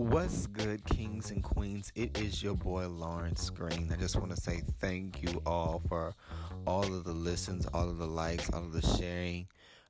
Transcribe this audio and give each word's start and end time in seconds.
What's 0.00 0.46
good, 0.46 0.82
kings 0.86 1.30
and 1.30 1.44
queens? 1.44 1.92
It 1.94 2.18
is 2.18 2.42
your 2.42 2.54
boy 2.54 2.88
Lawrence 2.88 3.50
Green. 3.50 3.92
I 3.92 3.96
just 3.96 4.16
want 4.16 4.34
to 4.34 4.40
say 4.40 4.62
thank 4.80 5.22
you 5.22 5.42
all 5.44 5.82
for 5.90 6.14
all 6.66 6.84
of 6.84 7.04
the 7.04 7.12
listens, 7.12 7.66
all 7.74 7.86
of 7.86 7.98
the 7.98 8.06
likes, 8.06 8.48
all 8.48 8.64
of 8.64 8.72
the 8.72 8.80
sharing. 8.96 9.46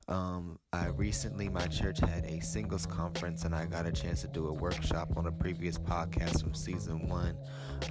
Um, 0.09 0.59
I 0.73 0.88
recently, 0.88 1.49
my 1.49 1.65
church 1.69 2.01
had 2.01 2.25
a 2.25 2.41
singles 2.41 2.87
conference, 2.87 3.45
and 3.45 3.54
I 3.54 3.67
got 3.67 3.86
a 3.86 3.93
chance 3.93 4.23
to 4.23 4.27
do 4.27 4.48
a 4.48 4.52
workshop 4.52 5.16
on 5.16 5.27
a 5.27 5.32
previous 5.32 5.79
podcast 5.79 6.42
from 6.42 6.54
season 6.54 7.06
one. 7.06 7.36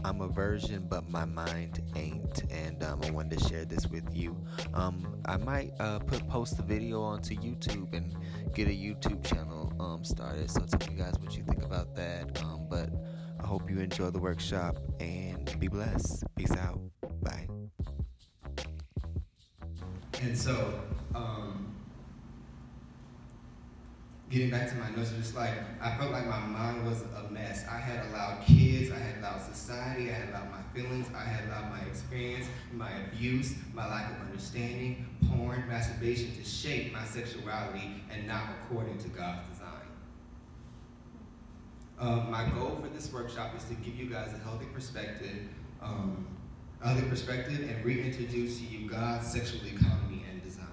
I'm 0.04 0.20
a 0.20 0.28
virgin, 0.28 0.88
but 0.90 1.10
my 1.10 1.24
mind 1.24 1.82
ain't, 1.96 2.44
and 2.52 2.84
um, 2.84 3.00
I 3.02 3.12
wanted 3.12 3.40
to 3.40 3.48
share 3.48 3.64
this 3.64 3.88
with 3.88 4.04
you. 4.14 4.36
Um, 4.74 5.16
I 5.24 5.38
might 5.38 5.72
uh, 5.80 6.00
put 6.00 6.28
post 6.28 6.58
the 6.58 6.64
video 6.64 7.02
onto 7.02 7.36
YouTube 7.36 7.94
and 7.94 8.14
get 8.54 8.68
a 8.68 8.72
YouTube 8.72 9.24
channel 9.24 9.69
um, 9.80 10.04
started. 10.04 10.50
So 10.52 10.62
tell 10.62 10.92
me 10.92 11.00
guys 11.00 11.14
what 11.20 11.36
you 11.36 11.44
think 11.44 11.64
about 11.64 11.96
that. 11.96 12.42
Um, 12.44 12.68
but 12.70 12.90
I 13.40 13.46
hope 13.46 13.70
you 13.70 13.80
enjoy 13.80 14.10
the 14.10 14.20
workshop 14.20 14.76
and 15.00 15.58
be 15.60 15.68
blessed. 15.68 16.24
Peace 16.36 16.52
out. 16.52 16.80
Bye. 17.22 17.48
And 20.22 20.38
so, 20.38 20.82
um, 21.16 21.49
getting 24.30 24.52
back 24.52 24.70
to 24.70 24.76
my 24.76 24.90
notes, 24.92 25.12
just 25.12 25.36
like 25.36 25.54
I 25.82 25.96
felt 25.98 26.12
like 26.12 26.28
my 26.28 26.40
mind 26.40 26.86
was 26.86 27.02
a 27.02 27.32
mess. 27.32 27.66
I 27.68 27.78
had 27.78 28.06
allowed 28.08 28.44
kids, 28.46 28.92
I 28.92 29.00
had 29.00 29.18
allowed 29.18 29.42
society, 29.42 30.12
I 30.12 30.14
had 30.14 30.30
allowed 30.30 30.52
my 30.52 30.62
feelings, 30.74 31.08
I 31.16 31.24
had 31.24 31.48
allowed 31.48 31.72
my 31.72 31.80
experience, 31.88 32.46
my 32.72 32.92
abuse, 33.08 33.56
my 33.74 33.88
lack 33.88 34.12
of 34.12 34.22
understanding, 34.28 35.08
porn, 35.30 35.64
masturbation 35.68 36.36
to 36.36 36.44
shape 36.44 36.94
my 36.94 37.04
sexuality 37.06 38.04
and 38.12 38.28
not 38.28 38.44
according 38.62 39.00
to 39.00 39.10
God's 39.10 39.48
design. 39.50 39.66
Um, 42.00 42.32
my 42.32 42.48
goal 42.50 42.78
for 42.82 42.88
this 42.90 43.12
workshop 43.12 43.56
is 43.58 43.64
to 43.66 43.74
give 43.74 43.96
you 43.96 44.06
guys 44.06 44.32
a 44.34 44.38
healthy 44.38 44.68
perspective, 44.74 45.50
um, 45.82 46.28
healthy 46.84 47.08
perspective, 47.10 47.68
and 47.68 47.84
reintroduce 47.84 48.60
to 48.60 48.64
you 48.64 48.88
God's 48.88 49.28
sexual 49.28 49.66
economy 49.66 50.24
and 50.32 50.42
design. 50.44 50.68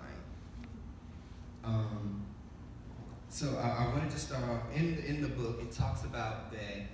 Um, 1.65 2.27
so 3.37 3.59
I, 3.59 3.89
wanted 3.89 4.09
to 4.13 4.19
start 4.19 4.43
off 4.45 4.63
in 4.75 4.97
in 5.07 5.21
the 5.21 5.29
book. 5.29 5.61
It 5.61 5.71
talks 5.71 6.05
about 6.05 6.51
that 6.53 6.87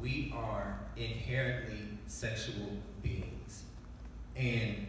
we 0.00 0.32
are 0.34 0.80
inherently 0.96 1.98
sexual 2.06 2.78
beings, 3.02 3.64
and 4.34 4.86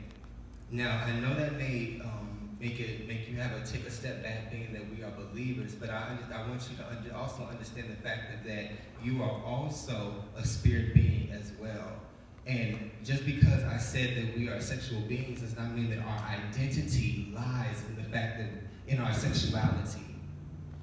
now 0.71 1.03
I 1.05 1.11
know 1.19 1.35
that 1.35 1.57
may 1.57 1.99
um, 2.01 2.55
make 2.61 2.79
it 2.79 3.05
make 3.05 3.27
you 3.27 3.35
have 3.35 3.51
a 3.51 3.65
take 3.65 3.85
a 3.85 3.91
step 3.91 4.23
back, 4.23 4.49
being 4.49 4.71
that 4.71 4.83
we 4.89 5.03
are 5.03 5.11
believers. 5.11 5.75
But 5.75 5.89
I 5.89 6.17
I 6.33 6.47
want 6.47 6.65
you 6.71 6.77
to 6.77 6.87
under, 6.89 7.13
also 7.13 7.43
understand 7.43 7.89
the 7.89 8.01
fact 8.01 8.31
that, 8.31 8.47
that 8.47 8.71
you 9.03 9.21
are 9.21 9.43
also 9.43 10.23
a 10.37 10.47
spirit 10.47 10.93
being 10.93 11.31
as 11.33 11.51
well. 11.59 11.99
And 12.45 12.91
just 13.03 13.25
because 13.25 13.61
I 13.65 13.77
said 13.77 14.15
that 14.15 14.37
we 14.37 14.47
are 14.47 14.61
sexual 14.61 15.01
beings 15.01 15.41
does 15.41 15.57
not 15.57 15.75
mean 15.75 15.89
that 15.89 15.99
our 15.99 16.29
identity 16.29 17.33
lies 17.35 17.83
in 17.89 17.97
the 17.97 18.09
fact 18.09 18.37
that 18.37 18.47
in 18.87 18.99
our 19.01 19.13
sexuality. 19.13 20.06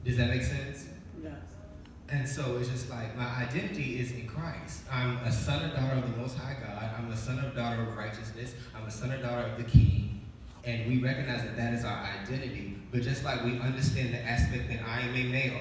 Does 0.04 0.18
that 0.18 0.28
make 0.28 0.42
sense? 0.42 0.86
Yes. 1.22 1.32
And 2.10 2.28
so 2.28 2.58
it's 2.58 2.68
just 2.68 2.90
like 2.90 3.16
my 3.16 3.26
identity 3.26 3.98
is 3.98 4.12
in 4.12 4.26
Christ. 4.26 4.82
I'm 4.90 5.16
a 5.18 5.32
son 5.32 5.62
or 5.62 5.74
daughter 5.74 5.96
of 5.96 6.12
the 6.12 6.20
Most 6.20 6.36
High 6.36 6.56
God. 6.60 6.90
I'm 6.98 7.10
a 7.10 7.16
son 7.16 7.38
or 7.38 7.50
daughter 7.54 7.82
of 7.82 7.96
righteousness. 7.96 8.54
I'm 8.76 8.86
a 8.86 8.90
son 8.90 9.12
or 9.12 9.22
daughter 9.22 9.46
of 9.50 9.56
the 9.56 9.64
King. 9.64 10.20
And 10.64 10.88
we 10.88 11.02
recognize 11.02 11.42
that 11.42 11.56
that 11.56 11.74
is 11.74 11.84
our 11.84 12.04
identity. 12.22 12.78
But 12.92 13.02
just 13.02 13.24
like 13.24 13.44
we 13.44 13.58
understand 13.58 14.12
the 14.14 14.20
aspect 14.22 14.68
that 14.68 14.80
I 14.86 15.00
am 15.00 15.14
a 15.14 15.24
male, 15.24 15.60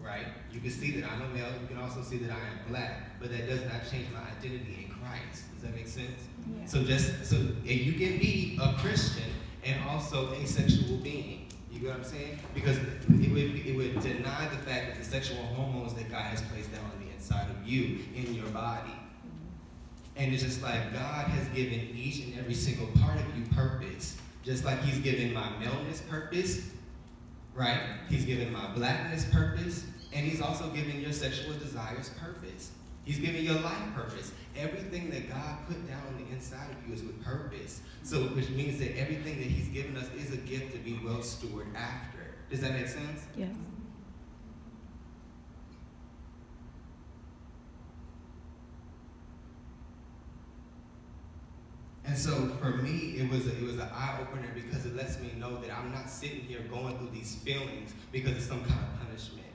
right? 0.00 0.26
You 0.50 0.60
can 0.60 0.70
see 0.70 0.98
that 1.00 1.10
I'm 1.10 1.22
a 1.22 1.28
male. 1.28 1.52
You 1.60 1.66
can 1.68 1.78
also 1.78 2.02
see 2.02 2.18
that 2.18 2.30
I 2.30 2.36
am 2.36 2.68
black. 2.68 3.20
But 3.20 3.30
that 3.30 3.46
does 3.46 3.62
not 3.64 3.90
change 3.90 4.06
my 4.12 4.20
identity 4.20 4.86
in 4.88 4.94
Christ. 4.94 5.44
Does 5.52 5.62
that 5.62 5.74
make 5.74 5.88
sense? 5.88 6.22
Yeah. 6.46 6.66
So 6.66 6.82
just 6.84 7.26
so 7.26 7.36
you 7.64 7.92
can 7.92 8.18
be 8.18 8.58
a 8.62 8.72
Christian 8.78 9.30
and 9.62 9.82
also 9.88 10.32
a 10.32 10.46
sexual 10.46 10.98
being. 10.98 11.43
You 11.84 11.90
get 11.90 11.98
what 11.98 12.06
I'm 12.06 12.12
saying? 12.14 12.38
Because 12.54 12.78
it 12.78 13.30
would, 13.30 13.66
it 13.66 13.76
would 13.76 14.00
deny 14.00 14.48
the 14.48 14.56
fact 14.56 14.86
that 14.86 14.98
the 14.98 15.04
sexual 15.04 15.36
hormones 15.36 15.92
that 15.92 16.10
God 16.10 16.22
has 16.22 16.40
placed 16.40 16.72
down 16.72 16.82
on 16.82 17.06
the 17.06 17.12
inside 17.12 17.46
of 17.50 17.68
you, 17.68 17.98
in 18.16 18.34
your 18.34 18.46
body. 18.46 18.94
And 20.16 20.32
it's 20.32 20.42
just 20.42 20.62
like 20.62 20.94
God 20.94 21.26
has 21.26 21.46
given 21.48 21.80
each 21.94 22.20
and 22.20 22.38
every 22.38 22.54
single 22.54 22.86
part 23.02 23.20
of 23.20 23.36
you 23.36 23.44
purpose. 23.54 24.16
Just 24.42 24.64
like 24.64 24.80
He's 24.80 24.98
given 25.00 25.34
my 25.34 25.50
maleness 25.58 26.00
purpose, 26.08 26.70
right? 27.52 27.80
He's 28.08 28.24
given 28.24 28.50
my 28.50 28.72
blackness 28.72 29.26
purpose, 29.26 29.84
and 30.14 30.26
He's 30.26 30.40
also 30.40 30.70
given 30.70 31.02
your 31.02 31.12
sexual 31.12 31.52
desires 31.52 32.08
purpose. 32.18 32.70
He's 33.04 33.18
given 33.18 33.44
your 33.44 33.60
life 33.60 33.94
purpose. 33.94 34.32
Everything 34.56 35.10
that 35.10 35.28
God 35.28 35.66
put 35.66 35.86
down 35.88 36.02
on 36.06 36.24
the 36.24 36.32
inside 36.32 36.70
of 36.70 36.88
you 36.88 36.94
is 36.94 37.02
with 37.02 37.22
purpose. 37.24 37.80
So, 38.02 38.22
which 38.22 38.50
means 38.50 38.78
that 38.78 38.96
everything 38.98 39.38
that 39.38 39.46
He's 39.46 39.68
given 39.68 39.96
us 39.96 40.06
is 40.16 40.32
a 40.32 40.36
gift 40.36 40.72
to 40.72 40.78
be 40.78 40.98
well 41.04 41.18
stewarded 41.18 41.74
after. 41.74 42.18
Does 42.50 42.60
that 42.60 42.72
make 42.72 42.86
sense? 42.86 43.24
Yes. 43.36 43.50
And 52.06 52.22
so 52.22 52.48
for 52.60 52.70
me, 52.70 53.16
it 53.18 53.30
was 53.30 53.46
a, 53.46 53.56
it 53.56 53.62
was 53.62 53.74
an 53.74 53.88
eye 53.92 54.18
opener 54.20 54.48
because 54.54 54.84
it 54.84 54.94
lets 54.94 55.18
me 55.20 55.32
know 55.38 55.56
that 55.60 55.76
I'm 55.76 55.90
not 55.90 56.08
sitting 56.08 56.40
here 56.42 56.60
going 56.70 56.96
through 56.98 57.10
these 57.10 57.34
feelings 57.36 57.92
because 58.12 58.36
of 58.36 58.42
some 58.42 58.60
kind 58.64 58.78
of 58.78 59.06
punishment, 59.06 59.46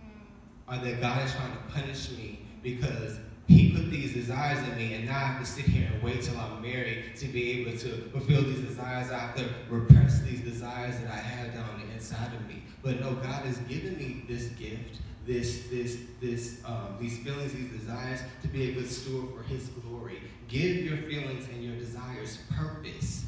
mm. 0.00 0.72
or 0.72 0.82
that 0.82 1.00
God 1.00 1.26
is 1.26 1.34
trying 1.34 1.52
to 1.52 1.58
punish 1.74 2.10
me 2.12 2.46
because 2.62 3.18
He 3.46 3.72
put 3.72 3.90
these 3.90 4.12
desires 4.12 4.58
in 4.66 4.76
me, 4.76 4.94
and 4.94 5.06
now 5.06 5.16
I 5.16 5.20
have 5.20 5.40
to 5.40 5.46
sit 5.46 5.66
here 5.66 5.88
and 5.92 6.02
wait 6.02 6.22
till 6.22 6.36
I'm 6.36 6.60
married 6.60 7.14
to 7.16 7.26
be 7.26 7.60
able 7.60 7.78
to 7.78 8.10
fulfill 8.10 8.42
these 8.42 8.60
desires. 8.60 9.10
I 9.10 9.18
have 9.18 9.36
to 9.36 9.48
repress 9.70 10.20
these 10.22 10.40
desires 10.40 10.98
that 10.98 11.10
I 11.10 11.16
have 11.16 11.54
down 11.54 11.80
the 11.80 11.94
inside 11.94 12.34
of 12.34 12.46
me. 12.48 12.62
But 12.82 13.00
no, 13.00 13.14
God 13.14 13.44
has 13.44 13.58
given 13.58 13.96
me 13.96 14.24
this 14.28 14.46
gift, 14.50 14.96
this 15.26 15.68
this 15.70 15.98
this 16.20 16.60
um, 16.64 16.96
these 17.00 17.18
feelings, 17.18 17.52
these 17.52 17.70
desires 17.70 18.20
to 18.42 18.48
be 18.48 18.70
a 18.70 18.74
good 18.74 18.90
steward 18.90 19.32
for 19.34 19.42
His 19.44 19.68
glory. 19.68 20.20
Give 20.48 20.78
your 20.78 20.96
feelings 20.96 21.48
and 21.48 21.62
your 21.62 21.76
desires 21.76 22.38
purpose. 22.50 23.26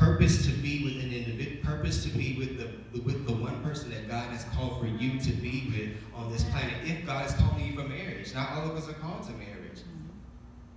Purpose 0.00 0.46
to 0.46 0.52
be 0.52 0.82
with 0.82 1.04
an 1.04 1.12
individual, 1.12 1.62
purpose 1.62 2.02
to 2.04 2.08
be 2.08 2.34
with 2.38 2.56
the 2.56 3.00
with 3.02 3.26
the 3.26 3.34
one 3.34 3.62
person 3.62 3.90
that 3.90 4.08
God 4.08 4.30
has 4.30 4.44
called 4.44 4.80
for 4.80 4.86
you 4.86 5.20
to 5.20 5.32
be 5.32 5.70
with 5.70 5.90
on 6.18 6.32
this 6.32 6.42
planet. 6.44 6.72
If 6.84 7.04
God 7.04 7.26
is 7.26 7.34
calling 7.34 7.66
you 7.66 7.74
for 7.74 7.86
marriage, 7.86 8.34
not 8.34 8.50
all 8.52 8.70
of 8.70 8.76
us 8.76 8.88
are 8.88 8.94
called 8.94 9.24
to 9.24 9.32
marriage. 9.32 9.80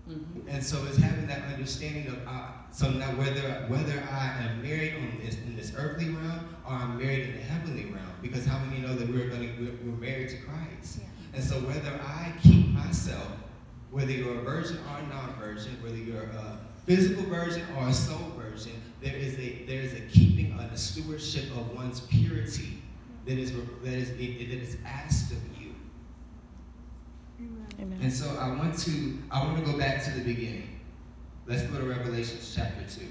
Mm-hmm. 0.09 0.49
And 0.49 0.61
so 0.61 0.83
it's 0.85 0.97
having 0.97 1.25
that 1.27 1.43
understanding 1.53 2.07
of 2.07 2.19
uh, 2.27 2.47
so 2.69 2.91
now 2.91 3.07
whether 3.15 3.65
whether 3.69 4.03
I 4.11 4.27
am 4.43 4.61
married 4.61 4.95
on 4.95 5.19
this 5.23 5.37
in 5.37 5.55
this 5.55 5.71
earthly 5.77 6.09
realm 6.09 6.57
or 6.67 6.73
I'm 6.73 6.97
married 6.97 7.29
in 7.29 7.35
the 7.37 7.41
heavenly 7.43 7.85
realm, 7.85 8.13
because 8.21 8.45
how 8.45 8.59
many 8.65 8.81
know 8.81 8.93
that 8.93 9.07
we're 9.07 9.29
going 9.29 9.55
to 9.55 9.63
we're, 9.63 9.91
we're 9.91 9.99
married 9.99 10.29
to 10.29 10.37
Christ? 10.37 10.99
And 11.33 11.41
so 11.41 11.55
whether 11.61 11.97
I 12.03 12.33
keep 12.43 12.67
myself, 12.73 13.29
whether 13.89 14.11
you're 14.11 14.39
a 14.39 14.41
virgin 14.41 14.79
or 14.91 14.99
a 14.99 15.07
non-virgin, 15.07 15.81
whether 15.81 15.95
you're 15.95 16.23
a 16.23 16.59
physical 16.85 17.23
virgin 17.23 17.63
or 17.77 17.87
a 17.87 17.93
soul 17.93 18.31
virgin, 18.37 18.73
there 19.01 19.15
is 19.15 19.37
a 19.39 19.63
there 19.67 19.81
is 19.81 19.93
a 19.93 20.01
keeping 20.01 20.51
and 20.59 20.71
a 20.71 20.77
stewardship 20.77 21.45
of 21.57 21.75
one's 21.75 22.01
purity 22.01 22.81
that 23.25 23.37
is 23.37 23.51
that 23.51 23.93
is 23.93 24.09
that 24.11 24.19
is 24.19 24.77
asked 24.85 25.31
of 25.31 25.39
you. 25.59 25.73
Amen. 27.79 27.99
And 28.01 28.13
so 28.13 28.37
I 28.39 28.49
want 28.49 28.77
to 28.79 29.17
I 29.31 29.43
want 29.43 29.63
to 29.63 29.71
go 29.71 29.77
back 29.77 30.03
to 30.05 30.11
the 30.11 30.23
beginning. 30.23 30.79
Let's 31.45 31.63
go 31.63 31.77
to 31.77 31.85
Revelation 31.85 32.37
chapter 32.53 32.83
2. 32.89 33.05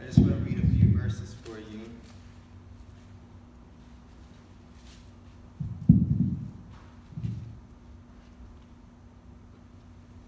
I 0.00 0.06
just 0.06 0.18
want 0.18 0.32
to 0.32 0.36
read 0.36 0.58
a 0.58 0.66
few 0.66 0.96
verses 0.96 1.34
for 1.42 1.58
you. 1.58 1.80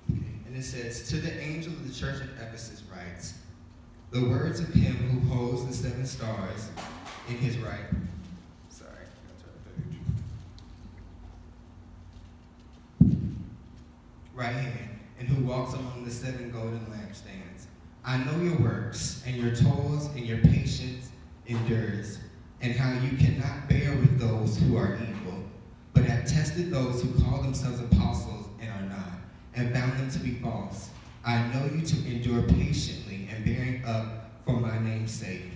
And 0.09 0.57
it 0.57 0.65
says, 0.65 1.09
To 1.11 1.17
the 1.17 1.39
angel 1.41 1.73
of 1.73 1.87
the 1.87 1.95
church 1.95 2.21
of 2.21 2.31
Ephesus 2.41 2.71
writes, 2.91 3.35
The 4.11 4.23
words 4.23 4.61
of 4.61 4.73
him 4.73 4.95
who 4.95 5.35
holds 5.35 5.67
the 5.67 5.73
seven 5.73 6.07
stars 6.07 6.69
in 7.29 7.37
his 7.37 7.59
right. 7.59 7.81
Sorry, 8.69 8.91
page. 9.79 9.99
Right 14.35 14.47
hand, 14.47 14.99
and 15.19 15.29
who 15.29 15.45
walks 15.45 15.75
among 15.75 16.05
the 16.05 16.11
seven 16.11 16.51
golden 16.51 16.81
lampstands. 16.87 17.67
I 18.05 18.19
know 18.25 18.43
your 18.43 18.59
works, 18.59 19.23
and 19.27 19.37
your 19.37 19.55
toils, 19.55 20.07
and 20.17 20.27
your 20.27 20.39
patience 20.39 21.11
endures, 21.47 22.19
and 22.63 22.73
how 22.73 22.93
you 23.05 23.17
cannot 23.17 23.69
bear 23.69 23.91
with 23.97 24.19
those 24.19 24.59
who 24.59 24.77
are 24.77 24.95
evil, 24.95 25.45
but 25.93 26.05
have 26.05 26.27
tested 26.27 26.71
those 26.71 27.03
who 27.03 27.23
call 27.23 27.43
themselves 27.43 27.81
apostles 27.81 28.47
and 28.61 28.71
are 28.71 28.89
not, 28.89 29.13
and 29.55 29.73
found 29.75 29.93
them 29.99 30.11
to 30.11 30.19
be 30.19 30.35
false. 30.35 30.91
I 31.25 31.47
know 31.49 31.65
you 31.67 31.83
to 31.85 31.97
endure 32.07 32.43
patiently 32.43 33.29
and 33.31 33.45
bearing 33.45 33.85
up 33.85 34.31
for 34.45 34.55
my 34.55 34.79
name's 34.79 35.13
sake. 35.13 35.51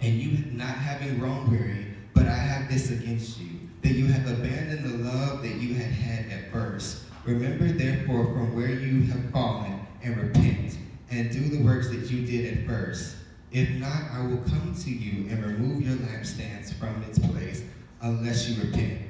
And 0.00 0.14
you 0.14 0.52
not 0.52 0.76
having 0.76 1.18
grown 1.18 1.50
weary, 1.50 1.86
but 2.14 2.26
I 2.26 2.36
have 2.36 2.70
this 2.70 2.90
against 2.90 3.40
you, 3.40 3.48
that 3.82 3.92
you 3.92 4.06
have 4.06 4.26
abandoned 4.30 4.84
the 4.84 5.08
love 5.08 5.42
that 5.42 5.54
you 5.56 5.74
had 5.74 5.90
had 5.90 6.30
at 6.30 6.52
first. 6.52 7.04
Remember 7.24 7.66
therefore 7.66 8.26
from 8.26 8.54
where 8.54 8.70
you 8.70 9.02
have 9.10 9.30
fallen, 9.30 9.80
and 10.02 10.16
repent, 10.16 10.78
and 11.10 11.30
do 11.30 11.48
the 11.48 11.62
works 11.64 11.88
that 11.88 12.10
you 12.10 12.26
did 12.26 12.58
at 12.58 12.66
first. 12.66 13.16
If 13.50 13.70
not, 13.70 14.10
I 14.12 14.26
will 14.26 14.38
come 14.38 14.74
to 14.74 14.90
you 14.90 15.30
and 15.30 15.44
remove 15.44 15.82
your 15.82 15.96
lampstands 15.96 16.74
from 16.74 17.02
its 17.08 17.18
place, 17.18 17.62
unless 18.02 18.48
you 18.48 18.62
repent. 18.62 19.00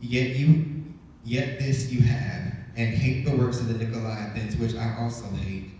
Yet 0.00 0.36
you, 0.36 0.84
yet 1.24 1.58
this 1.58 1.90
you 1.90 2.02
have, 2.02 2.54
and 2.76 2.94
hate 2.94 3.24
the 3.24 3.36
works 3.36 3.60
of 3.60 3.68
the 3.68 3.84
Nicolaitans, 3.84 4.58
which 4.58 4.74
I 4.74 4.96
also 4.98 5.26
hate. 5.26 5.70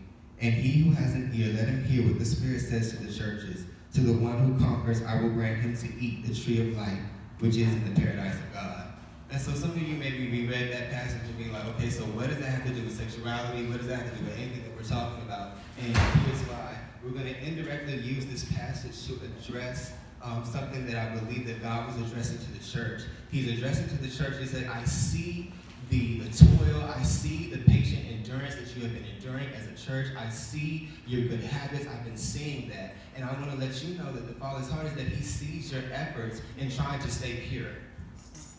And 0.41 0.53
he 0.55 0.83
who 0.83 0.93
has 0.93 1.15
an 1.15 1.31
ear, 1.35 1.55
let 1.55 1.69
him 1.69 1.85
hear 1.85 2.06
what 2.06 2.19
the 2.19 2.25
Spirit 2.25 2.61
says 2.61 2.91
to 2.91 2.97
the 3.03 3.12
churches. 3.12 3.65
To 3.94 4.00
the 4.00 4.12
one 4.12 4.39
who 4.39 4.59
conquers, 4.59 5.03
I 5.03 5.21
will 5.21 5.31
grant 5.31 5.61
him 5.61 5.77
to 5.77 5.87
eat 6.00 6.27
the 6.27 6.35
tree 6.35 6.61
of 6.61 6.77
life, 6.77 6.99
which 7.39 7.56
is 7.56 7.69
in 7.69 7.94
the 7.94 8.00
paradise 8.00 8.35
of 8.35 8.53
God. 8.53 8.87
And 9.31 9.41
so 9.41 9.53
some 9.53 9.71
of 9.71 9.83
you 9.83 9.97
maybe 9.97 10.31
reread 10.31 10.73
that 10.73 10.91
passage 10.91 11.23
and 11.25 11.39
be 11.39 11.50
like, 11.50 11.65
okay, 11.77 11.89
so 11.89 12.03
what 12.05 12.29
does 12.29 12.39
that 12.39 12.49
have 12.49 12.67
to 12.67 12.73
do 12.73 12.83
with 12.83 12.97
sexuality? 12.97 13.67
What 13.67 13.79
does 13.79 13.87
that 13.87 14.00
have 14.00 14.12
to 14.12 14.19
do 14.19 14.25
with 14.25 14.39
anything 14.39 14.62
that 14.65 14.77
we're 14.77 14.89
talking 14.89 15.23
about? 15.25 15.53
And 15.79 15.97
here's 15.97 16.41
why. 16.49 16.77
We're 17.03 17.11
going 17.11 17.33
to 17.33 17.47
indirectly 17.47 17.97
use 17.97 18.27
this 18.27 18.44
passage 18.53 19.06
to 19.06 19.19
address 19.25 19.93
um, 20.23 20.44
something 20.44 20.87
that 20.87 20.97
I 20.97 21.17
believe 21.17 21.47
that 21.47 21.62
God 21.62 21.87
was 21.87 21.97
addressing 22.11 22.39
to 22.39 22.53
the 22.53 22.65
church. 22.65 23.03
He's 23.31 23.49
addressing 23.56 23.89
to 23.89 23.97
the 23.97 24.09
church. 24.09 24.39
He 24.39 24.47
said, 24.47 24.67
I 24.67 24.85
see 24.85 25.53
the, 25.93 26.21
the 26.21 26.44
toil. 26.47 26.91
I 26.97 27.03
see 27.03 27.50
the 27.50 27.59
patient 27.71 28.06
endurance 28.11 28.55
that 28.55 28.75
you 28.75 28.83
have 28.83 28.94
been 28.94 29.05
enduring 29.15 29.49
as 29.55 29.67
a 29.67 29.87
church. 29.87 30.06
I 30.19 30.31
see 30.31 30.89
your 31.06 31.29
good 31.29 31.44
habits. 31.44 31.87
I've 31.87 32.05
been 32.05 32.17
seeing 32.17 32.71
that. 32.71 32.94
And 33.15 33.25
I 33.27 33.33
want 33.35 33.50
to 33.50 33.59
let 33.59 33.85
you 33.85 33.99
know 33.99 34.11
that 34.11 34.27
the 34.27 34.35
Father's 34.35 34.71
heart 34.71 34.87
is 34.87 34.94
that 34.94 35.06
He 35.06 35.23
sees 35.23 35.71
your 35.71 35.83
efforts 35.93 36.41
in 36.56 36.71
trying 36.71 37.00
to 37.00 37.11
stay 37.11 37.44
pure. 37.49 37.69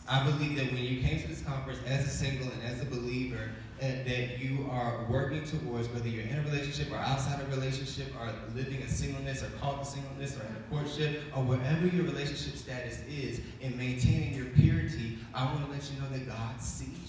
I 0.06 0.22
believe 0.22 0.56
that 0.56 0.66
when 0.66 0.84
you 0.84 1.02
came 1.02 1.20
to 1.22 1.26
this 1.26 1.42
conference 1.42 1.80
as 1.86 2.06
a 2.06 2.10
single 2.10 2.48
and 2.52 2.62
as 2.62 2.80
a 2.82 2.84
believer, 2.84 3.50
uh, 3.82 3.86
that 3.86 4.38
you 4.38 4.68
are 4.70 5.04
working 5.10 5.44
towards, 5.44 5.88
whether 5.88 6.08
you're 6.08 6.26
in 6.26 6.38
a 6.38 6.42
relationship 6.42 6.92
or 6.92 6.98
outside 6.98 7.40
a 7.40 7.46
relationship, 7.46 8.14
or 8.20 8.32
living 8.54 8.80
a 8.82 8.88
singleness 8.88 9.42
or 9.42 9.48
called 9.58 9.80
to 9.80 9.84
singleness 9.84 10.36
or 10.36 10.42
in 10.42 10.54
a 10.54 10.70
courtship, 10.70 11.22
or 11.34 11.42
wherever 11.42 11.86
your 11.86 12.04
relationship 12.04 12.56
status 12.56 13.02
is, 13.08 13.40
in 13.60 13.76
maintaining 13.76 14.34
your 14.34 14.46
purity, 14.46 15.18
I 15.34 15.44
want 15.46 15.66
to 15.66 15.72
let 15.72 15.90
you 15.90 16.00
know 16.00 16.08
that 16.10 16.28
God 16.28 16.60
sees. 16.60 17.03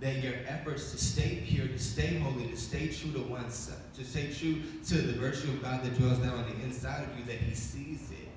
That 0.00 0.22
your 0.22 0.34
efforts 0.46 0.92
to 0.92 0.98
stay 0.98 1.42
pure, 1.46 1.68
to 1.68 1.78
stay 1.78 2.18
holy, 2.18 2.48
to 2.48 2.56
stay 2.56 2.88
true 2.88 3.12
to 3.12 3.20
oneself, 3.20 3.80
to 3.94 4.04
stay 4.04 4.32
true 4.32 4.62
to 4.86 4.94
the 4.94 5.12
virtue 5.12 5.50
of 5.50 5.62
God 5.62 5.84
that 5.84 5.98
dwells 5.98 6.18
down 6.18 6.38
on 6.38 6.44
the 6.44 6.64
inside 6.64 7.04
of 7.04 7.18
you, 7.18 7.24
that 7.24 7.36
He 7.36 7.54
sees 7.54 8.10
it. 8.10 8.30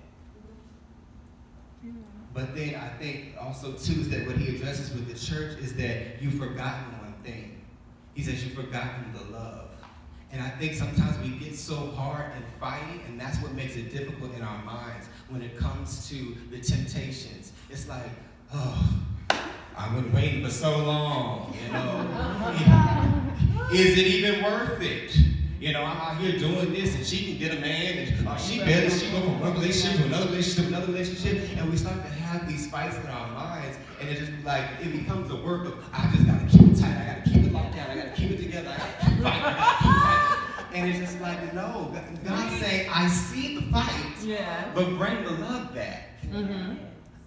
But 2.34 2.56
then 2.56 2.76
I 2.76 2.90
think 2.98 3.36
also 3.40 3.74
too 3.74 4.02
is 4.02 4.10
that 4.10 4.26
what 4.26 4.38
he 4.38 4.56
addresses 4.56 4.92
with 4.92 5.08
the 5.08 5.14
church 5.14 5.60
is 5.60 5.76
that 5.76 6.22
you've 6.22 6.36
forgotten 6.36 6.84
one 7.00 7.14
thing. 7.24 7.62
He 8.16 8.24
says 8.24 8.44
you've 8.44 8.56
forgotten 8.56 9.14
the 9.14 9.32
love. 9.32 9.70
And 10.32 10.42
I 10.42 10.50
think 10.50 10.74
sometimes 10.74 11.16
we 11.20 11.38
get 11.38 11.56
so 11.56 11.76
hard 11.76 12.32
in 12.36 12.44
fighting, 12.60 13.02
and 13.08 13.22
that's 13.22 13.40
what 13.40 13.54
makes 13.54 13.76
it 13.76 13.92
difficult 13.92 14.34
in 14.34 14.42
our 14.42 14.64
minds 14.64 15.08
when 15.30 15.44
it 15.44 15.56
comes 15.58 16.10
to 16.10 16.36
the 16.50 16.60
temptations. 16.60 17.52
It's 17.70 17.88
like, 17.88 18.10
oh, 18.52 19.00
I've 19.78 19.94
been 19.96 20.12
waiting 20.14 20.44
for 20.44 20.52
so 20.52 20.78
long, 20.86 21.56
you 21.66 21.72
know. 21.74 23.70
Is 23.74 23.98
it 23.98 24.06
even 24.06 24.44
worth 24.44 24.82
it? 24.82 25.16
You 25.60 25.72
know, 25.74 25.84
I'm 25.84 25.98
out 25.98 26.18
here 26.18 26.38
doing 26.38 26.74
this, 26.74 26.94
and 26.96 27.06
she 27.06 27.26
can 27.26 27.38
get 27.40 27.58
a 27.58 27.62
man, 27.62 27.98
and 28.00 28.28
uh, 28.28 28.36
she 28.38 28.60
better, 28.60 28.90
she 28.90 29.10
go 29.12 29.22
from 29.22 29.40
one 29.40 29.54
relationship 29.54 29.98
to 30.02 30.06
another 30.08 30.26
relationship 30.28 30.64
to 30.66 30.76
another 30.76 30.92
relationship, 30.92 31.58
and 31.58 31.70
we 31.72 31.78
start 31.78 31.96
to 32.04 32.10
have 32.10 32.48
these 32.48 32.70
fights 32.70 32.98
in 32.98 33.08
our 33.08 33.32
minds, 33.32 33.78
and 34.00 34.10
it 34.10 34.18
just 34.18 34.32
like 34.44 34.66
it 34.82 34.92
becomes 34.92 35.32
a 35.32 35.36
work 35.38 35.66
of 35.66 35.74
I 35.94 36.12
just 36.14 36.26
gotta 36.28 36.46
keep 36.46 36.62
it 36.70 36.76
tight, 36.80 36.98
I 36.98 37.16
gotta 37.16 37.30
keep 37.30 37.44
it 37.46 37.54
locked 37.54 37.76
down, 37.76 37.90
I 37.90 37.96
gotta 37.96 38.10
keep 38.12 38.32
it 38.32 38.38
together, 38.44 38.70
I 38.70 38.78
gotta 38.78 39.06
keep 39.06 39.24
fighting, 39.24 39.44
I 39.44 39.54
gotta 39.54 39.84
keep 39.84 39.94
fighting. 40.04 40.40
And 40.76 40.90
it's 40.90 41.00
just 41.00 41.22
like, 41.22 41.54
no, 41.54 41.96
God 42.26 42.60
say 42.60 42.88
I 42.88 43.08
see 43.08 43.56
the 43.56 43.72
fight, 43.72 44.16
Yeah. 44.24 44.70
but 44.76 44.98
bring 44.98 45.24
the 45.24 45.32
love 45.32 45.74
back. 45.74 46.10
Mm-hmm. 46.30 46.74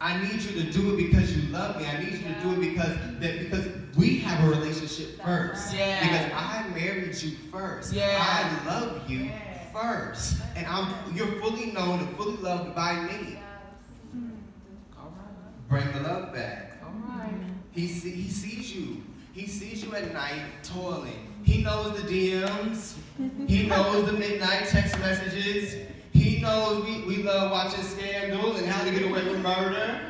I 0.01 0.23
need 0.23 0.43
you 0.43 0.63
to 0.63 0.71
do 0.71 0.95
it 0.95 0.97
because 0.97 1.35
you 1.35 1.51
love 1.51 1.79
me. 1.79 1.87
I 1.87 2.03
need 2.03 2.13
you 2.13 2.19
to 2.19 2.41
do 2.43 2.53
it 2.53 2.61
because 2.61 2.97
that 3.21 3.39
because 3.39 3.67
we 3.97 4.19
have 4.19 4.45
a 4.45 4.51
relationship 4.51 5.21
first. 5.23 5.75
Yeah. 5.75 6.01
Because 6.01 6.33
I 6.35 6.69
married 6.75 7.23
you 7.23 7.37
first. 7.51 7.95
Yeah. 7.95 8.19
I 8.21 8.69
love 8.69 9.09
you 9.09 9.31
first. 9.73 10.43
And 10.55 10.67
I'm 10.67 10.93
you're 11.15 11.41
fully 11.41 11.73
known 11.73 12.01
and 12.01 12.17
fully 12.17 12.37
loved 12.37 12.75
by 12.75 13.01
me. 13.03 13.39
All 14.99 15.15
right. 15.17 15.69
Bring 15.69 15.93
the 15.93 16.09
love 16.09 16.35
back. 16.35 16.83
All 16.85 16.93
right. 17.17 17.33
He 17.73 17.89
see, 17.89 18.11
he 18.11 18.29
sees 18.29 18.75
you. 18.75 19.03
He 19.33 19.47
sees 19.47 19.83
you 19.83 19.95
at 19.95 20.13
night 20.13 20.41
toiling. 20.63 21.33
He 21.43 21.63
knows 21.63 22.03
the 22.03 22.09
DMs. 22.09 22.95
He 23.47 23.67
knows 23.69 24.07
the 24.07 24.13
midnight 24.13 24.67
text 24.69 24.99
messages. 24.99 25.75
He 26.37 26.43
knows 26.43 26.85
we, 26.85 27.01
we 27.05 27.23
love 27.23 27.51
watching 27.51 27.83
Scandal 27.83 28.57
and 28.57 28.67
how 28.67 28.85
to 28.85 28.91
get 28.91 29.05
away 29.11 29.25
with 29.25 29.41
murder. 29.41 30.01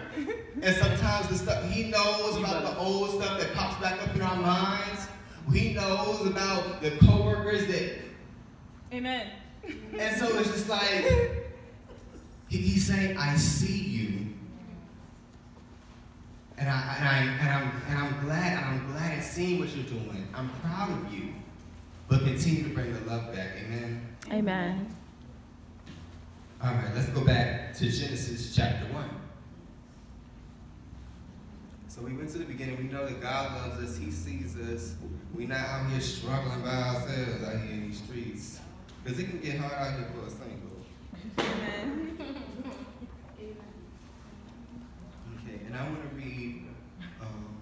And 0.61 0.75
sometimes 0.75 1.29
the 1.29 1.37
stuff 1.37 1.71
he 1.71 1.85
knows 1.85 2.37
about 2.37 2.65
the 2.65 2.77
old 2.81 3.11
stuff 3.11 3.39
that 3.39 3.55
pops 3.55 3.81
back 3.81 4.03
up 4.03 4.13
in 4.13 4.21
our 4.21 4.35
minds. 4.35 5.07
He 5.53 5.75
knows 5.75 6.27
about 6.27 6.83
the 6.83 6.91
coworkers 7.07 7.69
that 7.69 7.99
Amen. 8.93 9.29
and 9.97 10.17
so 10.17 10.37
it's 10.39 10.51
just 10.51 10.69
like 10.69 11.05
he, 12.49 12.59
he's 12.59 12.89
saying, 12.89 13.17
I 13.17 13.37
see 13.37 13.79
you. 13.79 14.27
And 16.59 16.69
I 16.69 16.97
and 16.99 17.09
I 17.09 17.19
and 17.19 17.51
I'm 17.51 17.83
and 17.89 17.99
I'm 17.99 18.25
glad 18.25 18.53
and 18.53 18.65
I'm 18.65 18.93
glad 18.93 19.19
at 19.19 19.25
seeing 19.25 19.61
what 19.61 19.69
you're 19.77 19.87
doing. 19.87 20.27
I'm 20.35 20.51
proud 20.61 20.91
of 20.91 21.15
you. 21.15 21.35
But 22.09 22.25
continue 22.25 22.65
to 22.65 22.71
bring 22.71 22.93
the 22.93 23.01
love 23.09 23.33
back. 23.33 23.51
Amen. 23.63 24.17
Amen. 24.33 24.96
All 26.63 26.73
right, 26.73 26.95
let's 26.95 27.09
go 27.11 27.23
back 27.23 27.75
to 27.75 27.91
Genesis 27.91 28.57
chapter 28.57 28.87
1. 28.93 29.11
So 31.89 32.01
we 32.03 32.15
went 32.15 32.31
to 32.31 32.39
the 32.39 32.45
beginning. 32.45 32.79
We 32.79 32.85
know 32.85 33.07
that 33.07 33.21
God 33.21 33.53
loves 33.53 33.83
us. 33.83 33.97
He 33.99 34.11
sees 34.11 34.57
us. 34.57 34.95
We're 35.35 35.49
not 35.49 35.61
out 35.61 35.91
here 35.91 36.01
struggling 36.01 36.63
by 36.63 36.69
ourselves 36.71 37.45
out 37.45 37.61
here 37.61 37.73
in 37.73 37.89
these 37.89 38.03
streets. 38.03 38.61
Because 39.03 39.19
it 39.19 39.29
can 39.29 39.41
get 39.41 39.59
hard 39.59 39.73
out 39.73 39.99
here 39.99 40.09
for 40.15 40.27
a 40.27 40.31
single. 40.31 40.77
Amen. 41.39 42.19
Okay, 45.39 45.61
and 45.67 45.77
I 45.77 45.83
want 45.85 46.11
to 46.11 46.17
read 46.17 46.65
um, 47.21 47.57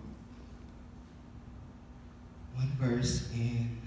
one 2.55 2.73
verse 2.81 3.29
in. 3.35 3.79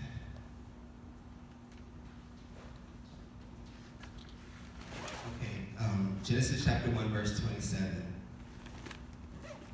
Okay, 5.41 5.65
um, 5.79 6.15
Genesis 6.27 6.65
chapter 6.65 6.91
1, 6.91 7.09
verse 7.13 7.39
27. 7.39 8.05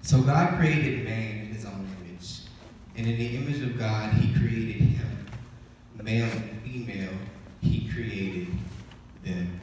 So 0.03 0.21
God 0.21 0.59
created 0.59 1.03
man 1.03 1.39
in 1.39 1.47
his 1.47 1.65
own 1.65 1.87
image, 1.99 2.41
and 2.95 3.07
in 3.07 3.17
the 3.17 3.37
image 3.37 3.61
of 3.63 3.79
God, 3.79 4.13
he 4.13 4.31
created 4.39 4.81
him. 4.81 5.25
Male 5.99 6.25
and 6.25 6.61
female, 6.61 7.13
he 7.61 7.89
created 7.89 8.49
them. 9.23 9.61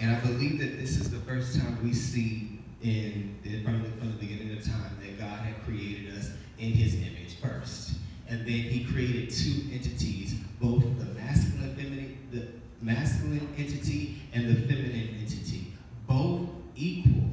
And 0.00 0.16
I 0.16 0.20
believe 0.20 0.58
that 0.58 0.80
this 0.80 0.96
is 0.96 1.10
the 1.10 1.20
first 1.20 1.60
time 1.60 1.78
we 1.84 1.92
see 1.92 2.58
in 2.82 3.38
from 3.64 3.82
the, 3.82 3.88
from 3.90 4.12
the 4.12 4.18
beginning 4.18 4.56
of 4.56 4.64
time 4.64 4.98
that 5.00 5.18
God 5.18 5.38
had 5.38 5.62
created 5.64 6.12
us 6.18 6.30
in 6.58 6.72
His 6.72 6.94
image 6.94 7.38
first, 7.40 7.98
and 8.28 8.40
then 8.40 8.46
He 8.48 8.84
created 8.84 9.30
two 9.30 9.62
entities, 9.72 10.34
both 10.60 10.82
the 10.98 11.06
masculine, 11.14 11.74
feminine, 11.76 12.18
the 12.32 12.48
masculine 12.82 13.48
entity 13.56 14.22
and 14.32 14.48
the 14.48 14.60
feminine 14.66 15.16
entity, 15.20 15.72
both 16.06 16.48
equal, 16.76 17.30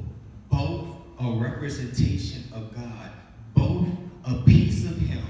both 0.50 0.96
a 1.18 1.24
representation 1.62 2.42
of 2.52 2.74
God, 2.74 3.12
both 3.54 3.86
a 4.24 4.42
piece 4.42 4.84
of 4.84 4.98
Him 4.98 5.22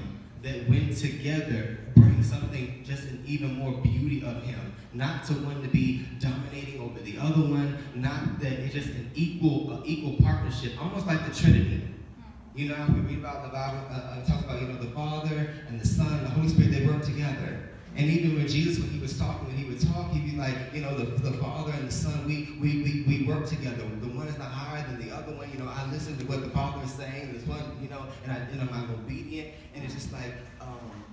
that 0.42 0.66
when 0.66 0.94
together 0.94 1.78
bring 1.94 2.22
something 2.22 2.82
just 2.86 3.02
an 3.04 3.22
even 3.26 3.54
more 3.56 3.72
beauty 3.82 4.24
of 4.24 4.42
Him. 4.42 4.72
Not 4.94 5.24
to 5.26 5.34
one 5.34 5.60
to 5.60 5.68
be 5.68 6.06
dominating 6.18 6.80
over 6.80 6.98
the 7.00 7.18
other 7.18 7.42
one, 7.42 7.76
not 7.94 8.40
that 8.40 8.52
it's 8.52 8.72
just 8.72 8.88
an 8.88 9.10
equal, 9.14 9.74
uh, 9.74 9.82
equal 9.84 10.16
partnership, 10.24 10.72
almost 10.82 11.06
like 11.06 11.26
the 11.26 11.38
Trinity. 11.38 11.82
You 12.54 12.70
know, 12.70 12.86
we 12.94 13.00
read 13.00 13.18
about 13.18 13.44
the 13.44 13.50
Bible, 13.50 13.80
uh, 13.90 13.94
uh, 13.94 14.24
talks 14.24 14.44
about, 14.44 14.60
you 14.60 14.68
know, 14.68 14.76
the 14.76 14.90
Father 14.90 15.50
and 15.68 15.78
the 15.78 15.86
Son 15.86 16.10
and 16.12 16.24
the 16.24 16.30
Holy 16.30 16.48
Spirit, 16.48 16.72
they 16.72 16.86
work 16.86 17.02
together. 17.02 17.71
And 17.94 18.10
even 18.10 18.36
when 18.36 18.48
Jesus, 18.48 18.82
when 18.82 18.90
he 18.90 18.98
was 18.98 19.18
talking, 19.18 19.46
when 19.48 19.56
he 19.56 19.64
would 19.64 19.80
talk, 19.80 20.10
he'd 20.12 20.30
be 20.30 20.36
like, 20.36 20.54
you 20.72 20.80
know, 20.80 20.96
the, 20.96 21.04
the 21.04 21.32
Father 21.32 21.72
and 21.72 21.88
the 21.88 21.92
Son, 21.92 22.26
we, 22.26 22.56
we, 22.60 22.82
we, 22.82 23.04
we 23.06 23.26
work 23.26 23.46
together. 23.46 23.82
The 24.00 24.08
one 24.08 24.28
is 24.28 24.38
not 24.38 24.48
higher 24.48 24.82
than 24.86 25.06
the 25.06 25.14
other 25.14 25.32
one. 25.32 25.50
You 25.52 25.58
know, 25.58 25.68
I 25.68 25.90
listen 25.90 26.16
to 26.18 26.24
what 26.24 26.40
the 26.40 26.48
Father 26.50 26.82
is 26.84 26.92
saying. 26.92 27.34
This 27.34 27.46
one, 27.46 27.60
you 27.82 27.90
know, 27.90 28.06
and, 28.24 28.32
I, 28.32 28.36
and 28.36 28.60
I'm 28.62 28.90
obedient. 28.94 29.48
And 29.74 29.84
it's 29.84 29.92
just 29.92 30.10
like, 30.10 30.32
um, 30.60 31.04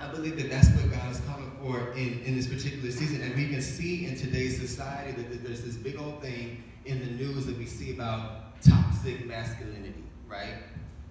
I 0.00 0.08
believe 0.10 0.36
that 0.36 0.50
that's 0.50 0.68
what 0.70 0.90
God 0.90 1.12
is 1.12 1.20
calling 1.20 1.52
for 1.62 1.92
in, 1.92 2.20
in 2.24 2.34
this 2.34 2.48
particular 2.48 2.90
season. 2.90 3.22
And 3.22 3.36
we 3.36 3.48
can 3.48 3.62
see 3.62 4.06
in 4.06 4.16
today's 4.16 4.60
society 4.60 5.12
that 5.12 5.44
there's 5.44 5.62
this 5.62 5.76
big 5.76 5.96
old 5.96 6.20
thing 6.20 6.64
in 6.86 6.98
the 6.98 7.24
news 7.24 7.46
that 7.46 7.56
we 7.56 7.66
see 7.66 7.92
about 7.92 8.60
toxic 8.62 9.26
masculinity, 9.26 10.02
right? 10.28 10.54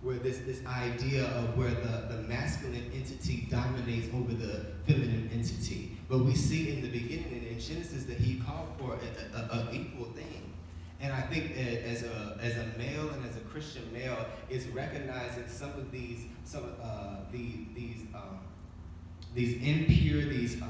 Where 0.04 0.18
this, 0.18 0.40
this 0.40 0.64
idea 0.66 1.24
of 1.24 1.58
where 1.58 1.70
the, 1.70 2.14
the 2.14 2.22
masculine 2.28 2.92
entity 2.94 3.48
dominates 3.50 4.14
over 4.14 4.34
the 4.34 4.66
feminine 4.86 5.30
entity. 5.34 5.98
But 6.10 6.20
we 6.20 6.36
see 6.36 6.74
in 6.74 6.82
the 6.82 6.90
beginning 6.90 7.48
in 7.50 7.60
Genesis 7.60 8.04
that 8.04 8.18
he 8.18 8.40
called 8.40 8.68
for 8.78 9.00
an 9.34 9.70
equal 9.72 10.12
thing. 10.12 10.52
And 11.00 11.14
I 11.14 11.22
think 11.22 11.58
as 11.58 12.04
a, 12.04 12.38
as 12.42 12.58
a 12.58 12.78
male 12.78 13.10
and 13.10 13.26
as 13.26 13.38
a 13.38 13.42
Christian 13.42 13.92
male, 13.94 14.26
is 14.50 14.68
recognizing 14.68 15.48
some 15.48 15.72
of 15.72 15.92
these, 15.92 16.26
some, 16.44 16.66
uh, 16.82 17.18
the, 17.32 17.66
these, 17.74 18.02
um, 18.14 18.40
these 19.34 19.62
impure, 19.62 20.22
these 20.26 20.62
uh, 20.62 20.68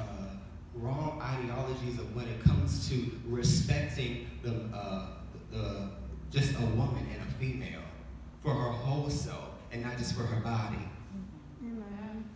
wrong 0.75 1.19
ideologies 1.21 1.99
of 1.99 2.15
when 2.15 2.27
it 2.27 2.43
comes 2.43 2.87
to 2.89 3.11
respecting 3.27 4.27
the, 4.43 4.63
uh, 4.75 5.07
the, 5.51 5.89
just 6.31 6.55
a 6.55 6.65
woman 6.65 7.07
and 7.13 7.21
a 7.21 7.33
female 7.33 7.82
for 8.43 8.53
her 8.53 8.71
whole 8.71 9.09
self 9.09 9.49
and 9.71 9.83
not 9.83 9.97
just 9.97 10.15
for 10.15 10.23
her 10.23 10.41
body. 10.41 10.77
Amen. 11.63 12.29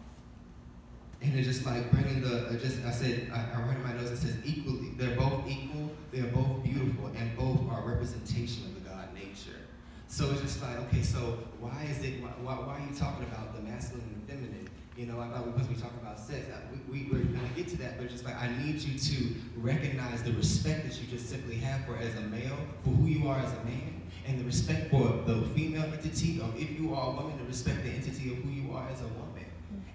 And 1.22 1.36
it's 1.36 1.48
just 1.48 1.66
like 1.66 1.92
bringing 1.92 2.22
the, 2.22 2.48
uh, 2.48 2.54
just 2.54 2.84
I 2.86 2.92
said, 2.92 3.30
I, 3.34 3.60
I 3.60 3.76
in 3.76 3.84
my 3.84 3.94
notes, 3.94 4.12
it 4.12 4.18
says 4.18 4.38
equally. 4.46 4.92
They're 4.96 5.18
both 5.18 5.48
equal, 5.48 5.92
they're 6.12 6.32
both 6.32 6.64
beautiful, 6.64 7.08
and 7.08 7.38
both 7.38 7.70
are 7.70 7.82
representation 7.86 8.66
of 8.66 8.76
the 8.76 8.90
God 8.90 9.14
nature. 9.14 9.60
So 10.08 10.32
it's 10.32 10.42
just 10.42 10.62
like, 10.62 10.78
okay, 10.88 11.02
so 11.02 11.40
why 11.60 11.86
is 11.92 12.04
it, 12.04 12.24
why, 12.24 12.54
why 12.54 12.80
are 12.80 12.80
you 12.80 12.96
talking 12.98 13.26
about 13.26 13.54
the 13.54 13.62
masculine 13.62 14.08
and 14.08 14.22
the 14.22 14.32
feminine? 14.32 14.70
You 14.96 15.06
know, 15.06 15.20
I 15.20 15.28
thought 15.28 15.46
we 15.46 15.52
were 15.52 15.60
supposed 15.60 15.70
to 15.70 15.76
be 15.76 15.82
talking 15.82 16.00
about 16.02 16.18
sex. 16.18 16.48
We, 16.90 17.04
we, 17.04 17.12
we're 17.12 17.24
going 17.26 17.48
to 17.48 17.56
get 17.56 17.68
to 17.70 17.78
that, 17.78 17.98
but 17.98 18.06
it's 18.06 18.14
just 18.14 18.26
like, 18.26 18.42
I 18.42 18.48
need 18.64 18.80
you 18.82 18.98
to 18.98 19.36
recognize 19.58 20.24
the 20.24 20.32
respect 20.32 20.88
that 20.88 21.00
you 21.00 21.08
just 21.08 21.30
simply 21.30 21.56
have 21.58 21.86
for 21.86 21.98
as 21.98 22.16
a 22.16 22.22
male, 22.22 22.58
for 22.84 22.92
who 22.92 23.06
you 23.06 23.28
are 23.28 23.38
as 23.38 23.52
a 23.52 23.64
man, 23.66 23.97
and 24.28 24.40
the 24.40 24.44
respect 24.44 24.92
for 24.92 25.24
the 25.26 25.42
female 25.56 25.84
entity, 25.84 26.42
of 26.42 26.54
if 26.60 26.78
you 26.78 26.94
are 26.94 27.12
a 27.12 27.16
woman, 27.16 27.38
to 27.38 27.46
respect 27.46 27.84
the 27.84 27.90
entity 27.90 28.32
of 28.32 28.38
who 28.40 28.50
you 28.50 28.74
are 28.74 28.88
as 28.90 29.00
a 29.02 29.08
woman, 29.08 29.46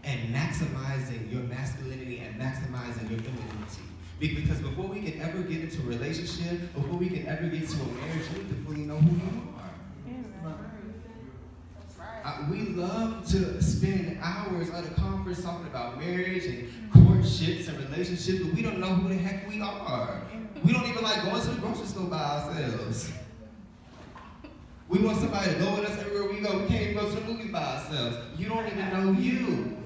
and 0.04 0.34
maximizing 0.34 1.30
your 1.30 1.42
masculinity 1.42 2.18
and 2.18 2.40
maximizing 2.40 3.10
your 3.10 3.20
femininity. 3.20 3.82
Because 4.18 4.60
before 4.60 4.86
we 4.86 5.02
can 5.02 5.20
ever 5.20 5.42
get 5.42 5.60
into 5.62 5.82
a 5.82 5.84
relationship, 5.84 6.72
before 6.74 6.96
we 6.96 7.08
can 7.08 7.26
ever 7.26 7.48
get 7.48 7.68
to 7.68 7.74
a 7.74 7.84
marriage, 7.84 8.26
you 8.32 8.38
need 8.38 8.48
to 8.48 8.54
fully 8.64 8.82
know 8.82 8.96
who 8.96 9.16
you 9.16 9.48
are. 9.58 9.72
Uh, 12.24 12.46
we 12.48 12.60
love 12.68 13.26
to 13.26 13.60
spend 13.60 14.16
hours 14.22 14.70
at 14.70 14.84
a 14.84 14.90
conference 14.94 15.42
talking 15.42 15.66
about 15.66 15.98
marriage 15.98 16.44
and 16.44 16.68
courtships 16.92 17.66
and 17.66 17.76
relationships, 17.90 18.44
but 18.44 18.54
we 18.54 18.62
don't 18.62 18.78
know 18.78 18.94
who 18.94 19.08
the 19.08 19.16
heck 19.16 19.48
we 19.48 19.60
are. 19.60 20.22
We 20.64 20.72
don't 20.72 20.86
even 20.86 21.02
like 21.02 21.24
going 21.24 21.42
to 21.42 21.48
the 21.48 21.60
grocery 21.60 21.86
store 21.86 22.06
by 22.06 22.18
ourselves. 22.18 23.10
We 24.92 24.98
want 24.98 25.16
somebody 25.16 25.54
to 25.54 25.58
go 25.58 25.74
with 25.74 25.88
us 25.88 25.98
everywhere 25.98 26.30
we 26.30 26.40
go. 26.40 26.58
We 26.58 26.66
can't 26.66 26.82
even 26.82 26.94
go 26.96 27.08
to 27.08 27.14
the 27.18 27.22
movies 27.22 27.50
by 27.50 27.62
ourselves. 27.62 28.18
You 28.36 28.46
don't 28.46 28.66
even 28.66 28.90
know 28.92 29.12
you. 29.12 29.78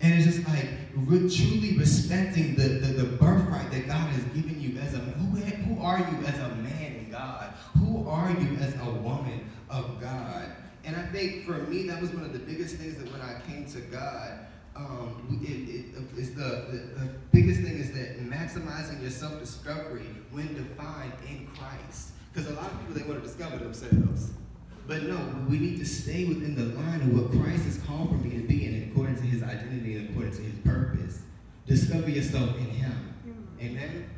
And 0.00 0.14
it's 0.14 0.24
just 0.24 0.48
like 0.48 0.68
re- 0.94 1.28
truly 1.28 1.76
respecting 1.76 2.54
the, 2.54 2.68
the, 2.68 2.92
the, 2.92 3.04
birthright 3.16 3.72
that 3.72 3.88
God 3.88 4.08
has 4.10 4.22
given 4.26 4.60
you 4.60 4.78
as 4.78 4.94
a 4.94 4.98
who, 4.98 5.40
who 5.40 5.82
are 5.82 5.98
you 5.98 6.26
as 6.26 6.38
a 6.38 6.54
man 6.54 6.94
in 6.94 7.10
God? 7.10 7.52
Who 7.76 8.08
are 8.08 8.30
you 8.30 8.56
as 8.60 8.72
a 8.76 8.84
woman 8.88 9.50
of 9.68 10.00
God? 10.00 10.52
And 10.84 10.94
I 10.94 11.06
think 11.06 11.44
for 11.44 11.54
me, 11.54 11.88
that 11.88 12.00
was 12.00 12.10
one 12.10 12.22
of 12.22 12.32
the 12.32 12.38
biggest 12.38 12.76
things 12.76 12.98
that 12.98 13.10
when 13.10 13.20
I 13.20 13.40
came 13.48 13.66
to 13.66 13.80
God, 13.80 14.46
um, 14.76 15.40
it, 15.42 15.74
it, 15.74 15.84
it's 16.16 16.30
the, 16.30 16.68
the, 16.70 17.00
the 17.00 17.08
biggest 17.32 17.62
thing 17.62 17.76
is 17.78 17.90
that 17.94 18.20
maximizing 18.30 19.02
your 19.02 19.10
self 19.10 19.40
discovery 19.40 20.06
when 20.30 20.54
defined 20.54 21.14
in 21.28 21.48
Christ. 21.48 22.12
Because 22.38 22.52
a 22.52 22.54
lot 22.54 22.70
of 22.70 22.78
people, 22.78 22.94
they 22.94 23.02
want 23.02 23.20
to 23.20 23.26
discover 23.26 23.56
themselves. 23.56 24.30
But 24.86 25.02
no, 25.02 25.18
we 25.48 25.58
need 25.58 25.80
to 25.80 25.84
stay 25.84 26.24
within 26.24 26.54
the 26.54 26.66
line 26.80 27.00
of 27.00 27.12
what 27.12 27.32
Christ 27.32 27.64
has 27.64 27.78
called 27.78 28.10
for 28.10 28.14
me 28.14 28.36
to 28.36 28.46
be 28.46 28.64
in 28.64 28.88
according 28.92 29.16
to 29.16 29.22
his 29.22 29.42
identity 29.42 29.96
and 29.96 30.10
according 30.10 30.36
to 30.36 30.42
his 30.42 30.56
purpose. 30.60 31.22
Discover 31.66 32.10
yourself 32.10 32.56
in 32.58 32.66
him. 32.66 33.14
Amen? 33.60 34.08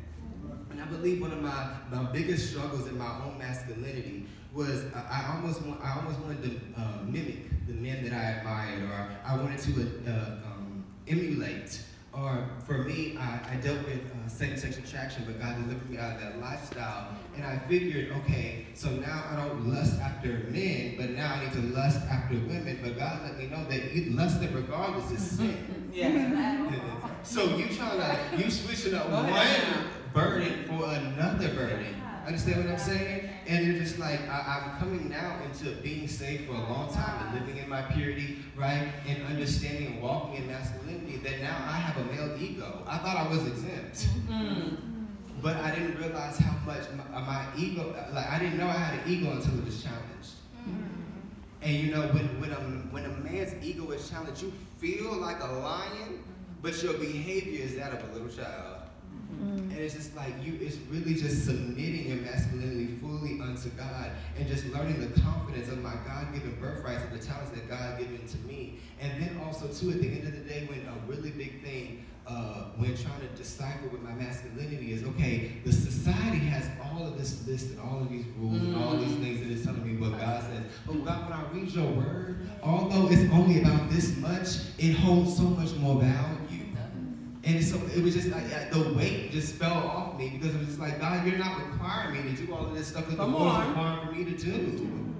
And 0.69 0.79
I 0.79 0.85
believe 0.85 1.19
one 1.19 1.31
of 1.31 1.41
my, 1.41 1.71
my 1.91 2.11
biggest 2.11 2.51
struggles 2.51 2.85
in 2.85 2.95
my 2.95 3.09
own 3.25 3.39
masculinity 3.39 4.27
was 4.53 4.85
I, 4.93 5.23
I 5.23 5.35
almost 5.35 5.63
want, 5.63 5.81
I 5.81 5.95
almost 5.95 6.19
wanted 6.19 6.43
to 6.43 6.79
uh, 6.79 7.01
mimic 7.03 7.65
the 7.65 7.73
men 7.73 8.03
that 8.03 8.13
I 8.13 8.37
admired 8.37 8.83
or 8.83 9.09
I 9.25 9.35
wanted 9.35 9.59
to 9.61 10.11
uh, 10.11 10.47
um, 10.47 10.85
emulate 11.07 11.81
or 12.13 12.45
for 12.65 12.79
me, 12.79 13.17
I, 13.17 13.39
I 13.53 13.55
dealt 13.55 13.85
with 13.85 14.01
uh, 14.11 14.27
same-sex 14.27 14.77
attraction, 14.77 15.23
but 15.25 15.39
God 15.39 15.55
delivered 15.63 15.89
me 15.89 15.97
out 15.97 16.15
of 16.15 16.21
that 16.21 16.39
lifestyle. 16.41 17.15
And 17.35 17.45
I 17.45 17.57
figured, 17.57 18.11
okay, 18.17 18.67
so 18.73 18.89
now 18.89 19.23
I 19.31 19.35
don't 19.37 19.73
lust 19.73 19.99
after 20.01 20.27
men, 20.49 20.95
but 20.97 21.11
now 21.11 21.35
I 21.35 21.45
need 21.45 21.53
to 21.53 21.61
lust 21.73 22.01
after 22.09 22.35
women. 22.35 22.79
But 22.83 22.97
God 22.97 23.21
let 23.23 23.37
me 23.37 23.47
know 23.47 23.63
that 23.65 23.93
you 23.93 24.11
lusting 24.11 24.53
regardless 24.53 25.11
is 25.11 25.31
sin. 25.37 25.89
yeah. 25.93 27.11
so 27.23 27.55
you 27.55 27.69
trying 27.69 27.99
to, 27.99 28.43
you 28.43 28.51
switching 28.51 28.93
up 28.93 29.09
one 29.09 29.31
burden 30.13 30.65
for 30.65 30.83
another 30.85 31.47
burden. 31.53 31.95
Understand 32.25 32.65
what 32.65 32.73
I'm 32.73 32.79
saying? 32.79 33.29
And 33.47 33.67
it's 33.67 33.89
just 33.89 33.99
like 33.99 34.21
I, 34.29 34.71
am 34.71 34.79
coming 34.79 35.09
now 35.09 35.39
into 35.43 35.71
being 35.81 36.07
saved 36.07 36.47
for 36.47 36.53
a 36.53 36.59
long 36.59 36.93
time 36.93 37.27
and 37.27 37.39
living 37.39 37.61
in 37.61 37.69
my 37.69 37.81
purity, 37.81 38.37
right? 38.55 38.87
And 39.07 39.23
understanding 39.27 39.87
and 39.87 40.01
walking 40.01 40.43
in 40.43 40.47
masculinity. 40.47 41.17
That 41.17 41.41
now 41.41 41.57
I 41.67 41.77
have 41.77 41.97
a 41.97 42.05
male 42.11 42.35
ego. 42.39 42.83
I 42.87 42.97
thought 42.99 43.17
I 43.17 43.27
was 43.27 43.45
exempt. 43.47 44.07
Mm-hmm. 44.29 44.75
But 45.41 45.57
I 45.57 45.73
didn't 45.73 45.97
realize 45.97 46.37
how 46.37 46.55
much 46.65 46.83
my, 46.95 47.17
uh, 47.17 47.21
my, 47.21 47.45
ego, 47.57 47.95
like 48.13 48.29
I 48.29 48.37
didn't 48.37 48.59
know 48.59 48.67
I 48.67 48.73
had 48.73 48.99
an 48.99 49.11
ego 49.11 49.31
until 49.31 49.57
it 49.57 49.65
was 49.65 49.81
challenged. 49.81 50.35
Mm-hmm. 50.67 51.63
And 51.63 51.73
you 51.73 51.91
know, 51.91 52.01
when, 52.09 52.39
when, 52.39 52.51
a, 52.51 52.55
when 52.91 53.05
a 53.05 53.09
man's 53.09 53.53
ego 53.63 53.89
is 53.91 54.07
challenged, 54.09 54.43
you 54.43 54.53
feel 54.79 55.13
like 55.13 55.41
a 55.41 55.47
lion, 55.47 56.23
but 56.61 56.81
your 56.83 56.93
behavior 56.93 57.63
is 57.63 57.75
that 57.75 57.93
of 57.93 58.09
a 58.09 58.13
little 58.13 58.29
child. 58.29 58.81
Mm. 59.41 59.60
And 59.71 59.79
it's 59.79 59.95
just 59.95 60.15
like 60.15 60.33
you, 60.43 60.57
it's 60.61 60.77
really 60.89 61.13
just 61.13 61.45
submitting 61.45 62.09
your 62.09 62.17
masculinity 62.17 62.87
fully 63.01 63.39
unto 63.39 63.69
God 63.69 64.11
and 64.37 64.47
just 64.47 64.65
learning 64.67 64.99
the 64.99 65.19
confidence 65.21 65.69
of 65.69 65.81
my 65.81 65.95
God 66.05 66.33
given 66.33 66.57
birthrights 66.59 67.03
and 67.03 67.19
the 67.19 67.25
talents 67.25 67.51
that 67.51 67.69
God 67.69 67.97
given 67.97 68.27
to 68.27 68.37
me. 68.39 68.79
And 68.99 69.21
then 69.21 69.41
also, 69.45 69.67
too, 69.67 69.91
at 69.91 70.01
the 70.01 70.07
end 70.07 70.27
of 70.27 70.33
the 70.33 70.41
day, 70.41 70.67
when 70.69 70.79
a 70.85 70.93
really 71.07 71.31
big 71.31 71.63
thing 71.63 72.05
uh, 72.27 72.65
when 72.77 72.95
trying 72.95 73.19
to 73.19 73.27
decipher 73.35 73.87
with 73.87 74.01
my 74.01 74.13
masculinity 74.13 74.93
is, 74.93 75.03
okay, 75.03 75.53
the 75.65 75.71
society 75.71 76.37
has 76.37 76.69
all 76.83 77.07
of 77.07 77.17
this 77.17 77.45
list 77.47 77.71
and 77.71 77.79
all 77.79 77.99
of 77.99 78.09
these 78.09 78.25
rules 78.37 78.61
mm. 78.61 78.67
and 78.67 78.75
all 78.75 78.95
these 78.97 79.15
things 79.17 79.39
that 79.39 79.49
is 79.49 79.65
telling 79.65 79.85
me 79.85 79.99
what 79.99 80.19
God 80.19 80.43
says. 80.43 80.63
But 80.85 81.03
God, 81.03 81.29
when 81.29 81.33
I 81.33 81.43
read 81.51 81.71
your 81.71 81.91
word, 81.91 82.47
although 82.61 83.09
it's 83.09 83.31
only 83.33 83.61
about 83.61 83.89
this 83.89 84.15
much, 84.17 84.47
it 84.77 84.93
holds 84.93 85.35
so 85.35 85.43
much 85.43 85.73
more 85.75 85.99
value. 85.99 86.37
And 87.43 87.63
so 87.63 87.77
it 87.95 88.03
was 88.03 88.13
just 88.13 88.29
like 88.29 88.71
the 88.71 88.93
weight 88.93 89.31
just 89.31 89.55
fell 89.55 89.73
off 89.73 90.17
me 90.17 90.29
because 90.29 90.53
it 90.53 90.59
was 90.59 90.67
just 90.67 90.79
like, 90.79 90.99
God, 90.99 91.25
you're 91.25 91.39
not 91.39 91.57
requiring 91.57 92.25
me 92.25 92.35
to 92.35 92.45
do 92.45 92.53
all 92.53 92.67
of 92.67 92.75
this 92.75 92.87
stuff 92.87 93.07
that 93.07 93.17
the 93.17 93.25
Lord's 93.25 93.67
requiring 93.67 94.07
for 94.07 94.13
me 94.13 94.25
to 94.25 94.37
do. 94.37 94.51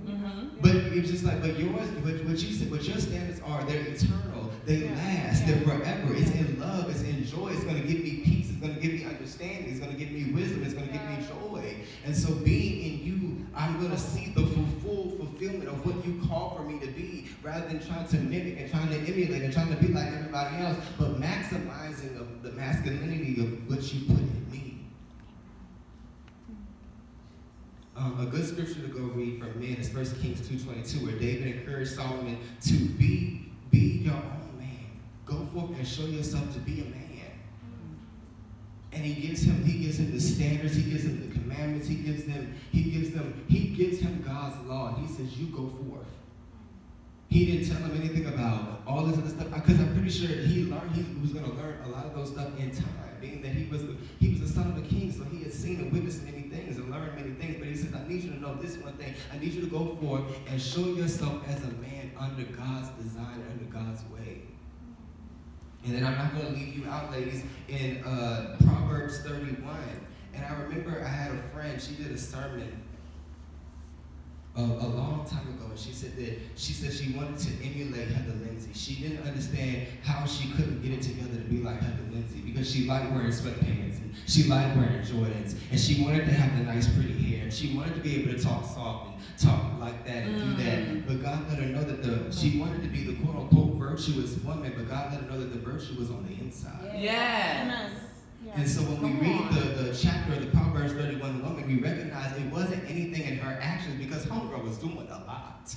Mm-hmm. 0.06 0.48
But 0.62 0.76
it 0.76 1.02
was 1.02 1.10
just 1.10 1.24
like, 1.24 1.42
but 1.42 1.58
yours, 1.58 1.90
what, 2.04 2.24
what 2.26 2.38
you 2.38 2.54
said, 2.54 2.70
what 2.70 2.84
your 2.84 2.98
standards 2.98 3.42
are, 3.42 3.64
they're 3.64 3.82
eternal, 3.82 4.52
they 4.66 4.76
yeah. 4.76 4.92
last, 4.92 5.42
yeah. 5.42 5.56
they're 5.56 5.64
forever. 5.66 6.14
It's 6.14 6.30
in 6.32 6.60
love, 6.60 6.90
it's 6.92 7.02
in 7.02 7.26
joy, 7.26 7.50
it's 7.50 7.64
gonna 7.64 7.80
give 7.80 8.04
me 8.04 8.22
peace, 8.24 8.52
it's 8.52 8.60
gonna 8.60 8.80
give 8.80 8.94
me 8.94 9.06
understanding, 9.06 9.72
it's 9.72 9.80
gonna 9.80 9.98
give 9.98 10.12
me 10.12 10.32
wisdom, 10.32 10.64
it's 10.64 10.76
gonna 10.76 10.88
yeah. 10.88 11.16
give 11.18 11.20
me 11.20 11.28
joy. 11.28 11.76
And 12.06 12.16
so 12.16 12.34
being 12.36 12.84
in 12.84 13.06
you, 13.06 13.48
I'm 13.56 13.82
gonna 13.82 13.98
see 13.98 14.32
the 14.36 14.46
full 14.82 15.18
fulfillment 15.18 15.70
of 15.70 15.84
what 15.86 16.06
you 16.06 16.22
call 16.28 16.56
for 16.56 16.64
me 16.64 16.80
to 16.80 16.88
be, 16.88 17.21
rather 17.44 17.68
than 17.68 17.86
trying 17.86 18.08
to 18.08 18.18
mimic 18.18 18.60
and 18.60 18.70
trying 18.70 18.90
to 18.90 18.98
emulate 18.98 19.42
and 19.42 19.54
trying 19.54 19.70
to 19.70 19.82
be 19.82 19.88
like 19.88 20.08
everybody 20.08 20.58
else, 20.58 20.78
but 21.00 21.20
maximizing 21.20 22.20
of 22.20 22.44
the 22.44 22.52
masculinity 22.52 23.42
of 23.42 23.70
what 23.70 23.94
you 23.94 24.06
put 24.08 24.20
in 24.20 24.52
me. 24.52 24.80
Um, 27.98 28.20
a 28.20 28.26
good 28.26 28.48
scripture 28.48 28.82
to 28.82 28.88
go 28.88 29.02
read 29.02 29.40
from 29.40 29.60
men 29.60 29.78
is 29.78 29.94
1 29.94 30.22
Kings 30.22 30.42
2.22, 30.42 31.04
where 31.04 31.20
David 31.20 31.60
encouraged 31.60 31.96
Solomon 31.96 32.38
to 32.62 32.74
be, 32.74 33.52
be 33.70 34.02
your 34.04 34.14
own 34.14 34.58
man. 34.58 34.86
Go 35.26 35.48
forth 35.54 35.78
and 35.78 35.88
show 35.88 36.06
yourself 36.06 36.54
to 36.54 36.60
be 36.60 36.82
a 36.82 36.86
man. 36.86 37.02
And 38.94 39.06
he 39.06 39.28
gives 39.28 39.44
him, 39.44 39.64
he 39.64 39.84
gives 39.86 40.00
him 40.00 40.12
the 40.12 40.20
standards, 40.20 40.76
he 40.76 40.84
gives 40.84 41.06
him 41.06 41.28
the 41.28 41.34
commandments, 41.34 41.88
he 41.88 41.96
gives 41.96 42.26
them, 42.26 42.54
he 42.72 42.84
gives 42.84 43.12
them, 43.12 43.46
he 43.48 43.70
gives 43.70 44.00
him 44.00 44.22
God's 44.26 44.64
law, 44.68 44.96
he 44.96 45.08
says, 45.08 45.38
You 45.38 45.48
go 45.48 45.68
forth. 45.68 46.08
He 47.32 47.46
didn't 47.46 47.70
tell 47.70 47.78
him 47.78 47.96
anything 47.96 48.26
about 48.26 48.82
all 48.86 49.06
this 49.06 49.18
other 49.18 49.30
stuff. 49.30 49.48
Because 49.54 49.80
I'm 49.80 49.94
pretty 49.94 50.10
sure 50.10 50.28
he 50.28 50.66
learned 50.66 50.92
he 50.92 51.06
was 51.22 51.32
going 51.32 51.46
to 51.46 51.54
learn 51.54 51.78
a 51.86 51.88
lot 51.88 52.06
of 52.06 52.14
those 52.14 52.32
stuff 52.32 52.50
in 52.60 52.72
time, 52.72 53.16
being 53.22 53.42
that 53.42 53.54
he 53.54 53.72
was 53.72 53.84
the, 53.84 53.96
he 54.20 54.32
was 54.32 54.42
the 54.42 54.50
son 54.50 54.70
of 54.70 54.78
a 54.78 54.82
king, 54.82 55.14
so 55.14 55.24
he 55.24 55.44
had 55.44 55.54
seen 55.54 55.80
and 55.80 55.94
witnessed 55.94 56.24
many 56.24 56.42
things 56.42 56.76
and 56.76 56.92
learned 56.92 57.16
many 57.16 57.32
things. 57.32 57.56
But 57.58 57.70
he 57.70 57.76
says, 57.78 57.96
I 57.96 58.06
need 58.06 58.22
you 58.24 58.32
to 58.32 58.40
know 58.40 58.56
this 58.56 58.76
one 58.78 58.92
thing. 58.94 59.14
I 59.34 59.38
need 59.38 59.54
you 59.54 59.62
to 59.62 59.68
go 59.68 59.96
forth 59.96 60.24
and 60.50 60.62
show 60.62 60.86
yourself 60.88 61.42
as 61.48 61.64
a 61.64 61.72
man 61.80 62.12
under 62.20 62.44
God's 62.44 62.90
design, 63.02 63.42
under 63.50 63.66
God's 63.72 64.04
way. 64.12 64.42
And 65.86 65.96
then 65.96 66.06
I'm 66.06 66.18
not 66.18 66.34
going 66.36 66.48
to 66.48 66.52
leave 66.52 66.78
you 66.78 66.86
out, 66.90 67.14
ladies, 67.14 67.44
in 67.70 68.04
uh, 68.04 68.58
Proverbs 68.66 69.20
31. 69.22 69.78
And 70.34 70.46
I 70.46 70.62
remember 70.64 71.02
I 71.02 71.08
had 71.08 71.32
a 71.32 71.42
friend, 71.54 71.82
she 71.82 71.96
did 71.96 72.12
a 72.12 72.18
sermon 72.18 72.84
a, 74.56 74.62
a, 74.62 74.90
long 74.92 75.26
time 75.30 75.48
ago, 75.48 75.66
and 75.70 75.80
she 75.80 75.94
said 75.94 76.16
that 76.18 76.38
she 76.56 76.74
said 76.74 76.92
she 76.92 77.14
wanted 77.14 77.38
to 77.40 77.50
emulate 77.64 78.10
Heather 78.10 78.34
Lindsay. 78.44 78.72
She 78.74 78.96
didn't 79.02 79.26
understand 79.26 79.88
how 80.04 80.26
she 80.26 80.52
couldn't 80.52 80.82
get 80.82 80.92
it 80.92 81.02
together 81.02 81.36
to 81.36 81.48
be 81.48 81.62
like 81.62 81.80
Heather 81.80 82.04
Lindsay 82.12 82.42
because 82.42 82.70
she 82.70 82.86
liked 82.86 83.12
wearing 83.12 83.32
sweatpants 83.32 83.98
and 84.02 84.14
she 84.28 84.44
liked 84.44 84.76
wearing 84.76 85.00
Jordans 85.02 85.56
and 85.72 85.80
she 85.80 86.04
wanted 86.04 86.26
to 86.26 86.34
have 86.34 86.58
the 86.58 86.66
nice 86.66 86.94
pretty 86.94 87.14
hair 87.14 87.44
and 87.44 87.54
she 87.54 87.76
wanted 87.76 87.96
to 87.96 88.02
be 88.02 88.22
able 88.22 88.34
to 88.34 88.44
talk 88.44 88.66
soft 88.66 89.08
and 89.08 89.40
talk 89.40 89.80
like 89.80 90.06
that 90.06 90.24
and 90.24 90.36
mm. 90.36 90.58
do 90.58 90.64
that. 90.64 90.80
Mm. 90.80 91.08
But 91.08 91.24
God 91.24 91.50
let 91.50 91.60
her 91.60 91.68
know 91.68 91.84
that 91.84 92.04
the 92.04 92.32
she 92.32 92.60
wanted 92.60 92.84
to 92.84 92.90
be 92.90 93.06
the 93.06 93.14
quote 93.24 93.38
unquote 93.38 93.76
virtuous 93.76 94.38
woman, 94.40 94.74
but 94.76 94.90
God 94.90 95.14
let 95.14 95.22
her 95.22 95.30
know 95.30 95.40
that 95.40 95.54
the 95.54 95.60
virtue 95.60 95.98
was 95.98 96.10
on 96.10 96.26
the 96.28 96.44
inside. 96.44 97.00
Yeah. 97.00 97.90
And 98.56 98.70
so 98.70 98.82
when 98.82 99.02
we 99.02 99.28
read 99.28 99.50
the, 99.52 99.84
the 99.84 99.98
chapter 99.98 100.34
of 100.34 100.42
the 100.42 100.48
Proverbs 100.48 100.92
31 100.94 101.42
woman, 101.42 101.68
we 101.68 101.80
recognize 101.80 102.36
it 102.38 102.52
wasn't 102.52 102.84
anything 102.90 103.24
in 103.24 103.38
her 103.38 103.58
actions 103.62 103.96
because 103.96 104.26
Homegirl 104.26 104.64
was 104.64 104.78
doing 104.78 105.08
a 105.10 105.24
lot. 105.26 105.74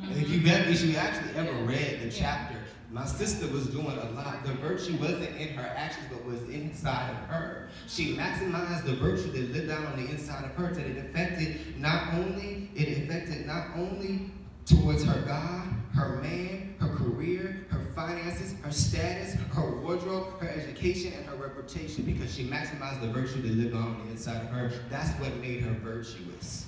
Yeah. 0.00 0.16
If 0.16 0.30
you've 0.30 0.46
ever, 0.46 0.70
if 0.70 0.82
you 0.82 0.96
actually 0.96 1.36
ever 1.36 1.52
read 1.64 2.00
the 2.00 2.10
chapter, 2.10 2.56
my 2.90 3.04
sister 3.04 3.46
was 3.48 3.66
doing 3.66 3.86
a 3.86 4.10
lot. 4.12 4.42
The 4.44 4.52
virtue 4.54 4.96
wasn't 4.96 5.36
in 5.36 5.48
her 5.54 5.70
actions, 5.76 6.06
but 6.10 6.24
was 6.24 6.42
inside 6.48 7.10
of 7.10 7.16
her. 7.28 7.68
She 7.88 8.16
maximized 8.16 8.84
the 8.84 8.94
virtue 8.94 9.30
that 9.32 9.52
lived 9.52 9.68
down 9.68 9.84
on 9.86 10.02
the 10.02 10.10
inside 10.10 10.44
of 10.44 10.52
her 10.52 10.72
that 10.72 10.86
it 10.86 10.96
affected 10.96 11.78
not 11.78 12.14
only, 12.14 12.70
it 12.74 13.04
affected 13.04 13.46
not 13.46 13.76
only 13.76 14.30
towards 14.64 15.04
her 15.04 15.20
God, 15.26 15.68
her 15.94 16.16
man, 16.20 16.74
her 16.80 16.88
career, 16.88 17.66
her 17.70 17.80
finances, 17.94 18.54
her 18.62 18.72
status, 18.72 19.34
her 19.34 19.80
wardrobe, 19.80 20.38
her 20.40 20.48
education, 20.48 21.12
and 21.12 21.24
her 21.26 21.36
reputation 21.36 22.04
because 22.04 22.34
she 22.34 22.44
maximized 22.44 23.00
the 23.00 23.08
virtue 23.08 23.40
that 23.42 23.52
lived 23.52 23.74
on 23.74 24.04
the 24.04 24.10
inside 24.10 24.42
of 24.42 24.48
her. 24.48 24.72
That's 24.90 25.10
what 25.20 25.36
made 25.36 25.62
her 25.62 25.74
virtuous. 25.74 26.66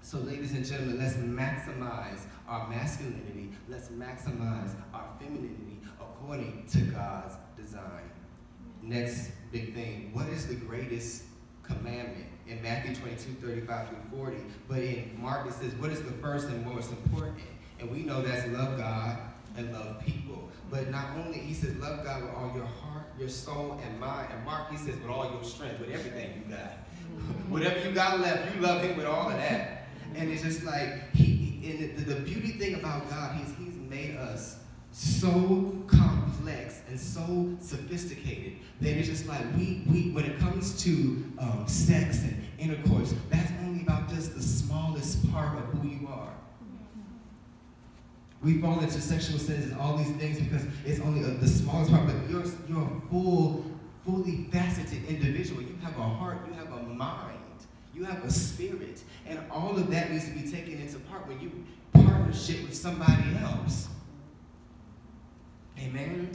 So, 0.00 0.18
ladies 0.18 0.52
and 0.52 0.64
gentlemen, 0.64 0.98
let's 0.98 1.14
maximize 1.16 2.20
our 2.48 2.68
masculinity. 2.68 3.50
Let's 3.68 3.88
maximize 3.88 4.74
our 4.92 5.08
femininity 5.18 5.80
according 6.00 6.66
to 6.72 6.78
God's 6.82 7.34
design. 7.56 8.10
Next 8.82 9.30
big 9.50 9.74
thing 9.74 10.10
what 10.12 10.28
is 10.28 10.46
the 10.46 10.54
greatest 10.54 11.24
commandment? 11.62 12.26
In 12.46 12.62
Matthew 12.62 12.94
22, 12.94 13.46
35 13.46 13.88
through 13.88 14.18
40. 14.18 14.36
But 14.68 14.78
in 14.78 15.16
Mark, 15.20 15.46
it 15.46 15.54
says, 15.54 15.74
What 15.74 15.90
is 15.90 16.02
the 16.02 16.12
first 16.12 16.48
and 16.48 16.64
most 16.64 16.90
important? 16.90 17.38
And 17.80 17.90
we 17.90 18.02
know 18.02 18.22
that's 18.22 18.46
love 18.48 18.78
God 18.78 19.18
and 19.56 19.72
love 19.72 20.00
people. 20.04 20.50
But 20.70 20.90
not 20.90 21.16
only, 21.16 21.38
he 21.38 21.54
says, 21.54 21.76
Love 21.76 22.04
God 22.04 22.22
with 22.22 22.32
all 22.32 22.52
your 22.54 22.66
heart, 22.66 23.06
your 23.18 23.28
soul, 23.28 23.80
and 23.84 24.00
mind. 24.00 24.28
And 24.32 24.44
Mark, 24.44 24.70
he 24.70 24.76
says, 24.76 24.96
With 24.96 25.08
all 25.08 25.30
your 25.32 25.44
strength, 25.44 25.80
with 25.80 25.90
everything 25.90 26.44
you 26.44 26.54
got. 26.54 26.78
Whatever 27.48 27.88
you 27.88 27.94
got 27.94 28.20
left, 28.20 28.54
you 28.54 28.60
love 28.60 28.82
him 28.82 28.96
with 28.96 29.06
all 29.06 29.30
of 29.30 29.36
that. 29.36 29.86
And 30.14 30.30
it's 30.30 30.42
just 30.42 30.64
like, 30.64 31.14
he, 31.14 31.60
and 31.64 31.96
the, 31.96 32.14
the 32.14 32.20
beauty 32.20 32.52
thing 32.52 32.74
about 32.74 33.08
God, 33.10 33.36
he's, 33.36 33.54
he's 33.56 33.74
made 33.88 34.16
us 34.16 34.58
so 34.94 35.74
complex 35.88 36.82
and 36.88 36.98
so 36.98 37.56
sophisticated 37.60 38.52
that 38.80 38.90
it's 38.96 39.08
just 39.08 39.26
like 39.26 39.40
we, 39.56 39.82
we 39.90 40.10
when 40.12 40.24
it 40.24 40.38
comes 40.38 40.80
to 40.84 41.24
um, 41.40 41.64
sex 41.66 42.22
and 42.22 42.40
intercourse, 42.60 43.12
that's 43.28 43.50
only 43.64 43.82
about 43.82 44.08
just 44.08 44.36
the 44.36 44.42
smallest 44.42 45.28
part 45.32 45.58
of 45.58 45.64
who 45.64 45.88
you 45.88 46.06
are. 46.06 46.32
We 48.40 48.60
fall 48.60 48.78
into 48.80 49.00
sexual 49.00 49.40
sins 49.40 49.72
and 49.72 49.80
all 49.80 49.96
these 49.96 50.12
things 50.12 50.38
because 50.38 50.62
it's 50.86 51.00
only 51.00 51.22
a, 51.22 51.34
the 51.34 51.48
smallest 51.48 51.90
part, 51.90 52.06
but 52.06 52.14
you're, 52.30 52.44
you're 52.68 52.84
a 52.84 53.00
full, 53.10 53.64
fully 54.06 54.44
faceted 54.52 55.06
individual. 55.06 55.60
You 55.60 55.76
have 55.82 55.98
a 55.98 56.02
heart, 56.02 56.38
you 56.46 56.52
have 56.52 56.70
a 56.72 56.82
mind, 56.84 57.38
you 57.92 58.04
have 58.04 58.22
a 58.24 58.30
spirit, 58.30 59.02
and 59.26 59.40
all 59.50 59.76
of 59.76 59.90
that 59.90 60.12
needs 60.12 60.26
to 60.26 60.30
be 60.30 60.48
taken 60.48 60.80
into 60.80 61.00
part 61.00 61.26
when 61.26 61.40
you 61.40 61.50
partnership 61.92 62.62
with 62.62 62.76
somebody 62.76 63.36
else. 63.42 63.88
Amen. 65.78 66.30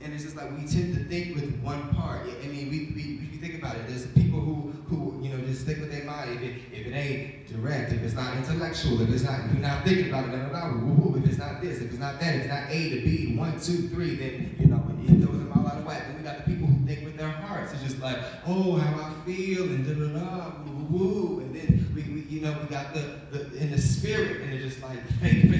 And 0.00 0.12
it's 0.12 0.24
just 0.24 0.36
like 0.36 0.50
we 0.50 0.66
tend 0.66 0.94
to 0.94 1.04
think 1.04 1.34
with 1.34 1.58
one 1.62 1.94
part. 1.94 2.26
I 2.26 2.46
mean, 2.46 2.68
we, 2.68 2.92
we, 2.94 3.02
you 3.32 3.38
think 3.38 3.54
about 3.54 3.76
it, 3.76 3.86
there's 3.88 4.06
people 4.08 4.40
who, 4.40 4.72
who 4.88 5.18
you 5.22 5.30
know, 5.30 5.42
just 5.46 5.62
stick 5.62 5.78
with 5.80 5.90
their 5.90 6.04
mind. 6.04 6.30
If 6.32 6.42
it, 6.42 6.54
if 6.72 6.86
it 6.86 6.92
ain't 6.92 7.46
direct, 7.48 7.92
if 7.92 8.02
it's 8.02 8.14
not 8.14 8.36
intellectual, 8.36 9.00
if 9.00 9.08
it's 9.08 9.22
not, 9.22 9.40
you're 9.50 9.62
not 9.62 9.84
thinking 9.84 10.08
about 10.08 10.26
it, 10.26 10.50
blah, 10.50 10.68
blah, 10.68 10.72
blah, 10.72 11.16
if 11.16 11.24
it's 11.26 11.38
not 11.38 11.62
this, 11.62 11.80
if 11.80 11.90
it's 11.90 11.98
not 11.98 12.20
that, 12.20 12.34
if 12.34 12.40
it's 12.42 12.50
not 12.50 12.64
A 12.68 12.90
to 12.90 13.00
B, 13.02 13.34
one, 13.36 13.58
two, 13.58 13.88
three, 13.88 14.16
then, 14.16 14.56
you 14.58 14.66
know, 14.66 14.84
it 15.02 15.24
throws 15.24 15.38
them 15.38 15.52
all 15.56 15.66
out 15.66 15.78
of 15.78 15.86
whack. 15.86 16.06
Then 16.06 16.16
we 16.16 16.22
got 16.22 16.44
the 16.44 16.52
people 16.52 16.66
who 16.66 16.86
think 16.86 17.04
with 17.04 17.16
their 17.16 17.28
hearts. 17.28 17.72
It's 17.72 17.82
just 17.82 18.00
like, 18.00 18.18
oh, 18.46 18.76
how 18.76 19.04
I 19.04 19.12
feel, 19.24 19.62
and 19.64 19.86
da 19.86 19.94
da 19.94 20.18
da, 20.18 20.52
woo. 20.90 21.40
And 21.40 21.54
then 21.54 21.92
we, 21.94 22.02
we 22.02 22.20
you 22.28 22.40
know, 22.40 22.56
we 22.60 22.68
got 22.68 22.94
the, 22.94 23.20
the 23.30 23.56
in 23.56 23.70
the 23.70 23.80
spirit, 23.80 24.42
and 24.42 24.52
it's 24.52 24.64
just 24.64 24.82
like 24.82 24.98
faith, 25.20 25.50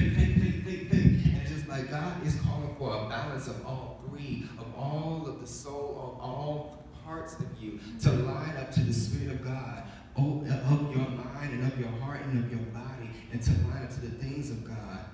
balance 3.35 3.47
of 3.47 3.65
all 3.65 4.01
three, 4.07 4.45
of 4.57 4.65
all 4.77 5.25
of 5.27 5.41
the 5.41 5.47
soul, 5.47 6.13
of 6.15 6.21
all 6.21 6.85
parts 7.05 7.35
of 7.35 7.45
you, 7.59 7.79
to 8.01 8.09
line 8.11 8.55
up 8.57 8.71
to 8.71 8.79
the 8.81 8.93
Spirit 8.93 9.33
of 9.33 9.43
God, 9.43 9.83
oh, 10.17 10.45
of 10.69 10.95
your 10.95 11.07
mind 11.09 11.53
and 11.53 11.71
of 11.71 11.77
your 11.79 11.89
heart 11.99 12.21
and 12.21 12.43
of 12.43 12.49
your 12.49 12.61
body, 12.67 13.09
and 13.31 13.41
to 13.41 13.51
line 13.67 13.83
up 13.83 13.89
to 13.89 14.01
the 14.01 14.23
things 14.23 14.49
of 14.51 14.63
God, 14.63 15.05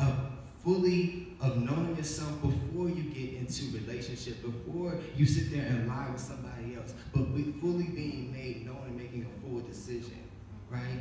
of 0.00 0.18
fully 0.64 1.28
of 1.40 1.62
knowing 1.62 1.96
yourself 1.96 2.42
before 2.42 2.88
you 2.88 3.04
get 3.04 3.34
into 3.34 3.66
relationship, 3.78 4.42
before 4.42 4.98
you 5.16 5.24
sit 5.24 5.52
there 5.52 5.64
and 5.66 5.86
lie 5.86 6.08
with 6.10 6.20
somebody 6.20 6.74
else, 6.74 6.94
but 7.14 7.24
fully 7.60 7.84
being 7.84 8.32
made 8.32 8.66
known 8.66 8.82
and 8.86 8.96
making 8.96 9.24
a 9.24 9.40
full 9.40 9.60
decision, 9.60 10.18
right? 10.68 11.00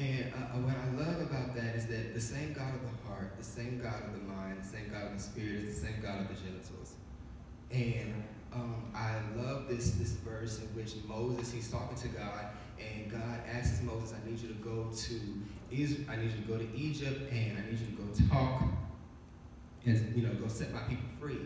And 0.00 0.32
uh, 0.32 0.56
uh, 0.56 0.60
what 0.60 0.74
I 0.74 1.10
love 1.10 1.20
about 1.20 1.54
that 1.56 1.76
is 1.76 1.86
that 1.88 2.14
the 2.14 2.20
same 2.20 2.54
God 2.54 2.74
of 2.74 2.80
the 2.80 3.06
heart, 3.06 3.34
the 3.36 3.44
same 3.44 3.78
God 3.82 4.02
of 4.06 4.12
the 4.14 4.32
mind, 4.32 4.56
the 4.62 4.66
same 4.66 4.90
God 4.90 5.08
of 5.08 5.12
the 5.12 5.22
spirit 5.22 5.56
is 5.56 5.78
the 5.78 5.86
same 5.86 6.00
God 6.00 6.22
of 6.22 6.28
the 6.28 6.34
genitals. 6.34 6.94
And 7.70 8.24
um, 8.50 8.90
I 8.94 9.16
love 9.36 9.68
this, 9.68 9.90
this 9.92 10.12
verse 10.12 10.58
in 10.58 10.68
which 10.68 10.94
Moses, 11.06 11.52
he's 11.52 11.70
talking 11.70 11.98
to 11.98 12.08
God, 12.08 12.46
and 12.78 13.10
God 13.10 13.40
asks 13.46 13.82
Moses, 13.82 14.14
I 14.14 14.28
need 14.28 14.40
you 14.40 14.48
to 14.48 14.54
go 14.54 14.88
to 14.90 15.20
Israel, 15.70 16.06
I 16.10 16.16
need 16.16 16.32
you 16.32 16.42
to 16.42 16.48
go 16.48 16.56
to 16.56 16.76
Egypt, 16.76 17.30
and 17.30 17.58
I 17.58 17.70
need 17.70 17.78
you 17.78 17.86
to 17.86 17.92
go 17.92 18.34
talk 18.34 18.62
and 19.86 20.16
you 20.16 20.22
know 20.26 20.34
go 20.34 20.48
set 20.48 20.72
my 20.72 20.80
people 20.80 21.08
free. 21.20 21.40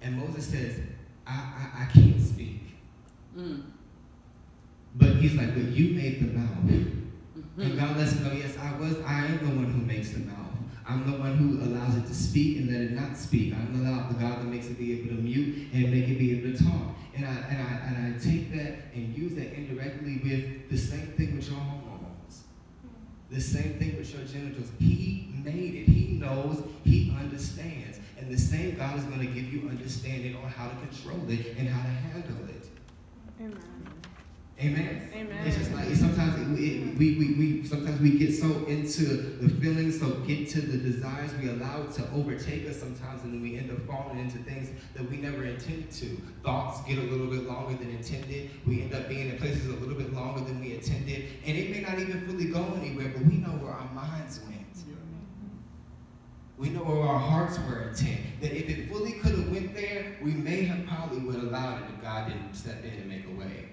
And 0.00 0.18
Moses 0.18 0.46
says, 0.46 0.80
I, 1.26 1.32
I, 1.32 1.82
I 1.82 1.86
can't 1.86 2.20
speak. 2.20 2.60
Mm. 3.36 3.64
But 4.94 5.16
he's 5.16 5.34
like, 5.34 5.54
but 5.54 5.64
you 5.64 5.94
made 5.94 6.20
the 6.20 6.38
mouth. 6.38 6.94
Mm-hmm. 7.58 7.70
And 7.72 7.80
God 7.80 7.96
lets 7.96 8.12
him 8.12 8.24
know, 8.24 8.32
yes, 8.32 8.56
I 8.56 8.76
was, 8.78 9.00
I 9.00 9.26
am 9.26 9.38
the 9.38 9.46
one 9.46 9.64
who 9.64 9.82
makes 9.82 10.10
the 10.10 10.20
mouth. 10.20 10.46
I'm 10.88 11.10
the 11.10 11.18
one 11.18 11.36
who 11.36 11.60
allows 11.64 11.96
it 11.96 12.06
to 12.06 12.14
speak 12.14 12.58
and 12.58 12.70
let 12.70 12.80
it 12.80 12.92
not 12.92 13.16
speak. 13.16 13.52
I'm 13.52 13.72
the, 13.72 14.14
the 14.14 14.20
God 14.20 14.38
that 14.38 14.44
makes 14.44 14.68
it 14.68 14.78
be 14.78 15.00
able 15.00 15.16
to 15.16 15.20
mute 15.20 15.68
and 15.72 15.90
make 15.90 16.08
it 16.08 16.18
be 16.18 16.38
able 16.38 16.56
to 16.56 16.64
talk. 16.64 16.94
And 17.16 17.26
I, 17.26 17.34
and 17.50 17.62
I, 17.62 17.72
and 17.88 18.14
I 18.14 18.18
take 18.18 18.54
that 18.54 18.94
and 18.94 19.16
use 19.16 19.34
that 19.34 19.52
indirectly 19.54 20.20
with 20.22 20.70
the 20.70 20.78
same 20.78 21.08
thing 21.08 21.34
with 21.34 21.50
your 21.50 21.58
hormones. 21.58 22.44
The 23.28 23.40
same 23.40 23.74
thing 23.74 23.98
with 23.98 24.14
your 24.14 24.24
genitals. 24.24 24.70
He 24.78 25.28
made 25.44 25.74
it. 25.74 25.88
He 25.88 26.14
knows. 26.14 26.62
He 26.84 27.12
understands. 27.18 27.98
And 28.18 28.30
the 28.30 28.38
same 28.38 28.76
God 28.76 28.96
is 28.96 29.04
going 29.04 29.20
to 29.20 29.26
give 29.26 29.52
you 29.52 29.68
understanding 29.68 30.36
on 30.36 30.48
how 30.48 30.68
to 30.68 30.76
control 30.76 31.28
it 31.28 31.56
and 31.58 31.68
how 31.68 31.82
to 31.82 31.88
handle 31.88 32.48
it. 32.48 32.68
Amen. 33.40 33.97
Amen. 34.60 35.08
Amen. 35.14 35.46
It's 35.46 35.56
just 35.56 35.72
like 35.72 35.86
sometimes 35.94 36.34
it, 36.34 36.60
it, 36.60 36.98
we, 36.98 37.16
we, 37.16 37.34
we 37.34 37.64
sometimes 37.64 38.00
we 38.00 38.18
get 38.18 38.34
so 38.34 38.64
into 38.66 39.04
the 39.04 39.48
feelings, 39.48 40.00
so 40.00 40.10
get 40.26 40.48
to 40.50 40.60
the 40.60 40.78
desires, 40.78 41.30
we 41.40 41.48
allow 41.48 41.82
it 41.82 41.92
to 41.92 42.10
overtake 42.10 42.68
us 42.68 42.80
sometimes, 42.80 43.22
and 43.22 43.34
then 43.34 43.40
we 43.40 43.56
end 43.56 43.70
up 43.70 43.78
falling 43.86 44.18
into 44.18 44.38
things 44.38 44.70
that 44.94 45.08
we 45.08 45.18
never 45.18 45.44
intended 45.44 45.92
to. 45.92 46.06
Thoughts 46.42 46.80
get 46.88 46.98
a 46.98 47.02
little 47.02 47.28
bit 47.28 47.46
longer 47.46 47.78
than 47.78 47.90
intended. 47.90 48.50
We 48.66 48.82
end 48.82 48.94
up 48.94 49.08
being 49.08 49.30
in 49.30 49.38
places 49.38 49.66
a 49.66 49.74
little 49.74 49.94
bit 49.94 50.12
longer 50.12 50.40
than 50.40 50.60
we 50.60 50.74
intended, 50.74 51.26
and 51.46 51.56
it 51.56 51.70
may 51.70 51.80
not 51.80 52.00
even 52.00 52.26
fully 52.26 52.46
go 52.46 52.64
anywhere, 52.80 53.12
but 53.16 53.26
we 53.26 53.36
know 53.36 53.50
where 53.50 53.72
our 53.72 53.92
minds 53.94 54.40
went. 54.40 54.58
We 56.58 56.70
know 56.70 56.80
where 56.80 57.06
our 57.06 57.20
hearts 57.20 57.56
were 57.60 57.82
intent. 57.82 58.40
That 58.40 58.52
if 58.52 58.68
it 58.68 58.90
fully 58.90 59.12
could 59.12 59.30
have 59.30 59.48
went 59.48 59.76
there, 59.76 60.16
we 60.20 60.32
may 60.32 60.64
have 60.64 60.84
probably 60.88 61.20
would 61.20 61.36
have 61.36 61.44
allowed 61.44 61.82
it 61.82 61.90
if 61.94 62.02
God 62.02 62.26
didn't 62.26 62.52
step 62.54 62.82
in 62.82 62.94
and 62.94 63.08
make 63.08 63.24
a 63.26 63.38
way. 63.38 63.67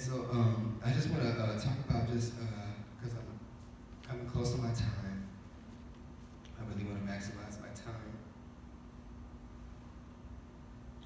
So 0.00 0.26
um, 0.32 0.78
I 0.84 0.90
just 0.90 1.08
want 1.10 1.22
to 1.22 1.28
uh, 1.28 1.58
talk 1.58 1.76
about 1.88 2.10
just 2.10 2.32
because 2.36 3.14
uh, 3.14 3.20
I'm 3.20 4.08
coming 4.08 4.26
close 4.26 4.52
to 4.52 4.58
my 4.58 4.72
time. 4.72 5.28
I 6.58 6.64
really 6.72 6.84
want 6.84 7.04
to 7.04 7.12
maximize 7.12 7.60
my 7.60 7.68
time. 7.68 7.94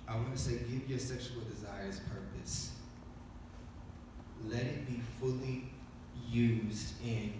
I 0.07 0.16
want 0.16 0.35
to 0.35 0.38
say, 0.38 0.59
give 0.70 0.88
your 0.88 0.98
sexual 0.98 1.42
desires 1.42 2.01
purpose. 2.01 2.72
Let 4.46 4.62
it 4.62 4.87
be 4.87 5.01
fully 5.20 5.70
used 6.31 6.94
in 7.05 7.33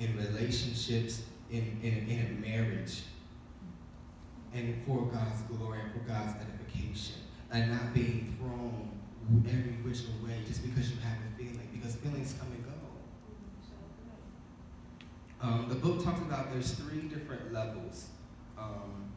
in 0.00 0.16
relationships, 0.16 1.22
in 1.50 1.78
in, 1.82 2.08
in 2.08 2.26
a 2.26 2.46
marriage, 2.46 3.02
and 4.52 4.74
for 4.84 5.06
God's 5.06 5.42
glory 5.42 5.80
and 5.80 5.92
for 5.92 6.08
God's 6.08 6.34
edification, 6.40 7.16
and 7.52 7.70
not 7.70 7.94
being 7.94 8.36
thrown 8.38 8.97
every 9.28 9.76
which 9.84 10.00
way 10.24 10.40
just 10.46 10.62
because 10.64 10.90
you 10.90 10.96
have 11.00 11.18
a 11.20 11.36
feeling, 11.36 11.68
because 11.72 11.96
feelings 11.96 12.34
come 12.38 12.48
and 12.52 12.64
go. 12.64 12.70
Um, 15.40 15.66
the 15.68 15.76
book 15.76 16.02
talks 16.02 16.20
about 16.20 16.50
there's 16.52 16.72
three 16.72 17.02
different 17.02 17.52
levels. 17.52 18.08
Um, 18.58 19.12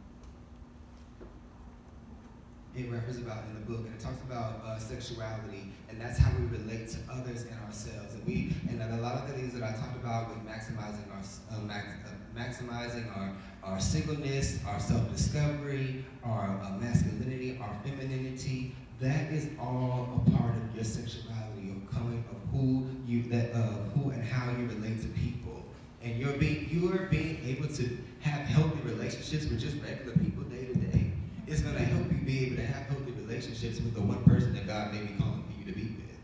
it 2.75 2.89
refers 2.89 3.17
about 3.17 3.43
in 3.45 3.55
the 3.55 3.61
book, 3.61 3.85
and 3.85 3.93
it 3.93 3.99
talks 3.99 4.21
about 4.21 4.61
uh, 4.65 4.77
sexuality, 4.77 5.71
and 5.89 5.99
that's 5.99 6.17
how 6.17 6.31
we 6.39 6.45
relate 6.57 6.89
to 6.89 6.97
others 7.11 7.43
and 7.43 7.59
ourselves. 7.65 8.13
And 8.13 8.25
we, 8.25 8.55
and 8.69 8.81
a 8.81 8.97
lot 9.01 9.15
of 9.15 9.27
the 9.27 9.33
things 9.33 9.53
that 9.53 9.63
I 9.63 9.71
talked 9.71 9.95
about 9.97 10.29
with 10.29 10.45
maximizing 10.47 11.09
our, 11.11 11.21
uh, 11.55 11.61
max, 11.61 11.87
uh, 12.05 12.37
maximizing 12.37 13.17
our, 13.17 13.33
our 13.63 13.79
singleness, 13.79 14.59
our 14.65 14.79
self-discovery, 14.79 16.05
our 16.23 16.61
uh, 16.63 16.77
masculinity, 16.77 17.59
our 17.61 17.73
femininity, 17.83 18.73
that 19.01 19.31
is 19.31 19.49
all 19.59 20.23
a 20.25 20.31
part 20.31 20.55
of 20.55 20.75
your 20.75 20.83
sexuality, 20.83 21.71
of 21.71 21.93
coming, 21.93 22.23
of 22.31 22.37
who 22.51 22.87
you, 23.05 23.23
that, 23.23 23.51
of 23.51 23.91
who 23.93 24.11
and 24.11 24.23
how 24.23 24.49
you 24.51 24.67
relate 24.67 25.01
to 25.01 25.07
people. 25.09 25.65
And 26.03 26.17
you're 26.17 26.33
being, 26.33 26.67
you 26.69 26.91
are 26.93 27.07
being 27.07 27.39
able 27.45 27.67
to 27.75 27.97
have 28.21 28.41
healthy 28.41 28.79
relationships 28.85 29.45
with 29.45 29.59
just 29.59 29.77
regular 29.83 30.13
people 30.13 30.43
day 30.43 30.65
to 30.65 30.73
day 30.75 31.11
it's 31.51 31.61
going 31.61 31.75
to 31.75 31.83
help 31.83 32.09
you 32.09 32.17
be 32.19 32.45
able 32.45 32.55
to 32.55 32.65
have 32.65 32.87
healthy 32.87 33.11
relationships 33.11 33.81
with 33.81 33.93
the 33.93 34.01
one 34.01 34.23
person 34.23 34.53
that 34.53 34.65
God 34.65 34.93
may 34.93 35.01
be 35.01 35.13
calling 35.19 35.43
for 35.43 35.59
you 35.59 35.65
to 35.65 35.77
be 35.77 35.95
with. 35.95 36.17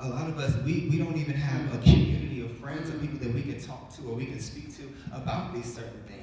A 0.00 0.08
lot 0.08 0.28
of 0.28 0.36
us, 0.38 0.56
we, 0.64 0.88
we 0.90 0.98
don't 0.98 1.16
even 1.16 1.34
have 1.34 1.74
a 1.74 1.78
community 1.78 2.40
of 2.40 2.50
friends 2.56 2.90
or 2.90 2.98
people 2.98 3.18
that 3.20 3.32
we 3.32 3.42
can 3.42 3.60
talk 3.60 3.94
to 3.96 4.02
or 4.08 4.14
we 4.14 4.26
can 4.26 4.40
speak 4.40 4.76
to 4.78 4.82
about 5.12 5.54
these 5.54 5.72
certain 5.72 6.02
things. 6.08 6.19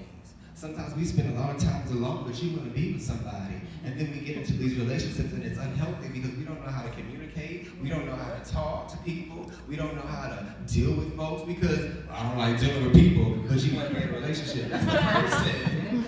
Sometimes 0.58 0.96
we 0.96 1.06
spend 1.06 1.38
a 1.38 1.40
lot 1.40 1.56
of 1.56 1.62
times 1.62 1.92
alone, 1.92 2.24
but 2.26 2.42
you 2.42 2.58
want 2.58 2.64
to 2.64 2.72
be 2.72 2.94
with 2.94 3.04
somebody. 3.04 3.62
And 3.86 4.00
then 4.00 4.12
we 4.12 4.22
get 4.22 4.38
into 4.38 4.54
these 4.54 4.74
relationships 4.74 5.32
and 5.32 5.44
it's 5.44 5.60
unhealthy 5.60 6.08
because 6.10 6.36
we 6.36 6.46
don't 6.46 6.66
know 6.66 6.72
how 6.72 6.82
to 6.82 6.90
communicate. 6.90 7.68
We 7.80 7.90
don't 7.90 8.08
know 8.08 8.16
how 8.16 8.34
to 8.34 8.52
talk 8.52 8.88
to 8.88 8.98
people. 9.06 9.52
We 9.68 9.76
don't 9.76 9.94
know 9.94 10.02
how 10.02 10.30
to 10.30 10.56
deal 10.66 10.96
with 10.96 11.16
folks 11.16 11.44
because 11.44 11.92
I 12.10 12.24
don't 12.24 12.40
like 12.40 12.60
dealing 12.60 12.86
with 12.86 12.96
people, 12.96 13.38
but 13.48 13.60
you 13.60 13.78
want 13.78 13.90
to 13.90 13.96
be 13.96 14.02
in 14.02 14.10
a 14.10 14.14
relationship. 14.14 14.72
That's 14.72 14.86
the 14.86 14.98
person. 14.98 16.06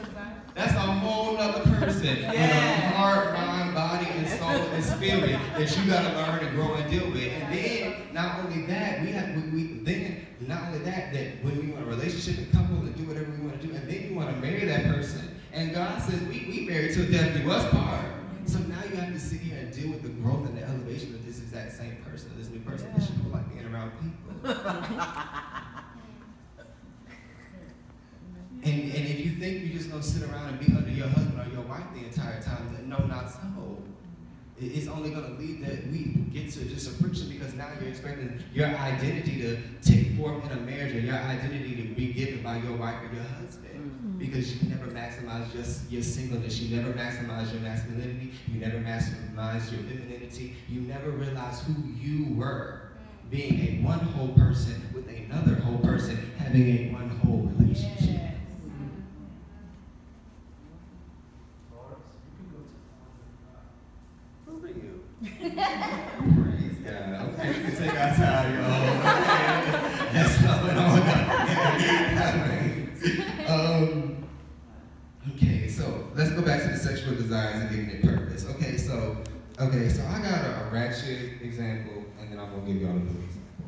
That's 0.56 0.74
a 0.74 0.80
whole 0.80 1.38
other 1.38 1.62
person. 1.76 2.18
Yeah. 2.18 2.92
heart, 2.94 3.34
mind, 3.34 3.76
body, 3.76 4.08
and 4.08 4.28
soul 4.28 4.50
and 4.50 4.84
spirit 4.84 5.40
that 5.58 5.78
you 5.78 5.90
gotta 5.90 6.16
learn 6.18 6.44
and 6.44 6.56
grow 6.56 6.74
and 6.74 6.90
deal 6.90 7.10
with. 7.12 7.32
And 7.32 7.54
then 7.54 7.96
not 8.14 8.40
only 8.40 8.66
that, 8.66 9.02
we 9.02 9.12
have 9.12 9.36
we, 9.36 9.44
we 9.52 9.64
then 9.84 10.19
not 10.50 10.64
only 10.68 10.80
that, 10.80 11.14
that 11.14 11.44
when 11.44 11.58
we 11.60 11.72
want 11.72 11.86
a 11.86 11.90
relationship 11.90 12.40
and 12.40 12.52
couple 12.52 12.78
and 12.78 12.96
do 12.98 13.04
whatever 13.04 13.30
we 13.32 13.48
want 13.48 13.62
to 13.62 13.68
do, 13.68 13.74
and 13.74 13.88
then 13.88 14.10
you 14.10 14.16
want 14.16 14.34
to 14.34 14.42
marry 14.42 14.66
that 14.66 14.84
person. 14.86 15.40
And 15.54 15.74
God 15.74 16.02
says 16.02 16.20
we 16.24 16.46
we 16.50 16.66
marry 16.68 16.94
till 16.94 17.10
death 17.10 17.38
do 17.38 17.50
us 17.52 17.70
part. 17.72 18.06
So 18.46 18.58
now 18.60 18.82
you 18.90 18.96
have 18.96 19.14
to 19.14 19.20
sit 19.20 19.42
here 19.42 19.60
and 19.60 19.72
deal 19.72 19.92
with 19.92 20.02
the 20.02 20.10
growth 20.10 20.48
and 20.48 20.58
the 20.58 20.64
elevation 20.64 21.14
of 21.14 21.24
this 21.24 21.38
exact 21.38 21.74
same 21.74 21.98
person, 22.04 22.32
this 22.36 22.50
new 22.50 22.60
person. 22.62 22.90
Yeah. 22.92 23.00
That 23.00 23.10
you 23.10 23.32
like 23.32 23.54
being 23.54 23.74
around 23.74 23.92
people. 24.02 24.56
And, 28.62 28.92
and 28.92 29.08
if 29.08 29.26
you 29.26 29.32
think 29.40 29.64
you're 29.64 29.78
just 29.78 29.90
going 29.90 30.02
to 30.02 30.08
sit 30.08 30.30
around 30.30 30.50
and 30.50 30.60
be 30.60 30.76
under 30.76 30.90
your 30.90 31.08
husband 31.08 31.40
or 31.40 31.50
your 31.50 31.62
wife 31.62 31.86
the 31.94 32.04
entire 32.04 32.42
time, 32.42 32.76
then 32.76 32.90
no, 32.90 32.98
not 33.06 33.32
so. 33.32 33.40
It's 34.62 34.88
only 34.88 35.12
going 35.12 35.24
to 35.24 35.42
lead 35.42 35.64
that 35.66 35.88
we 35.88 36.16
get 36.34 36.52
to 36.52 36.66
just 36.66 36.88
a 36.88 37.02
friction 37.02 37.30
because 37.30 37.54
now 37.54 37.70
you're 37.80 37.90
expecting 37.90 38.44
your 38.54 38.68
identity 38.68 39.42
to 39.42 39.58
take 39.82 40.18
forth 40.18 40.44
in 40.46 40.52
a 40.52 40.62
marriage 40.62 40.96
or 40.96 41.00
your 41.00 41.16
identity 41.16 41.76
to 41.76 41.94
be 41.96 42.12
given 42.12 42.44
by 42.44 42.58
your 42.58 42.76
wife 42.76 43.02
or 43.02 43.14
your 43.16 43.24
husband. 43.24 43.74
Mm-hmm. 43.74 44.18
Because 44.18 44.62
you 44.62 44.70
never 44.70 44.92
maximize 44.92 45.52
just 45.54 45.90
your 45.90 46.04
singleness, 46.04 46.60
you 46.60 46.76
never 46.76 46.92
maximize 46.92 47.52
your 47.54 47.62
masculinity, 47.62 48.34
you 48.48 48.60
never 48.60 48.80
maximize 48.80 49.72
your 49.72 49.82
femininity, 49.84 50.56
you 50.68 50.82
never 50.82 51.12
realize 51.12 51.62
who 51.62 51.74
you 51.98 52.36
were 52.36 52.82
being 53.30 53.60
a 53.60 53.86
one 53.86 54.00
whole 54.00 54.30
person 54.30 54.82
with 54.94 55.08
another 55.08 55.56
whole 55.62 55.78
person 55.78 56.32
having 56.38 56.68
a 56.68 56.92
one 56.92 57.10
whole 57.10 57.50
relationship. 57.58 58.29
Praise 65.20 66.78
God. 66.86 67.34
Okay, 67.34 67.54
can 67.54 67.76
take 67.76 67.92
our 67.92 68.16
time, 68.16 68.54
y'all. 68.56 69.04
That's 70.14 70.42
not 70.42 70.64
what 70.64 70.78
um, 73.50 74.26
Okay, 75.36 75.68
so 75.68 76.08
let's 76.16 76.32
go 76.32 76.42
back 76.42 76.62
to 76.62 76.70
the 76.70 76.78
sexual 76.78 77.16
desires 77.16 77.64
and 77.64 77.70
giving 77.70 77.90
it 77.90 78.02
purpose. 78.02 78.46
Okay, 78.46 78.78
so 78.78 79.18
okay, 79.60 79.90
so 79.90 80.06
I 80.06 80.22
got 80.22 80.46
a, 80.46 80.68
a 80.68 80.70
ratchet 80.72 81.42
example, 81.42 82.06
and 82.22 82.32
then 82.32 82.40
I'm 82.40 82.50
gonna 82.52 82.66
give 82.66 82.82
y'all 82.82 82.96
a 82.96 83.00
blue 83.00 83.22
example. 83.22 83.66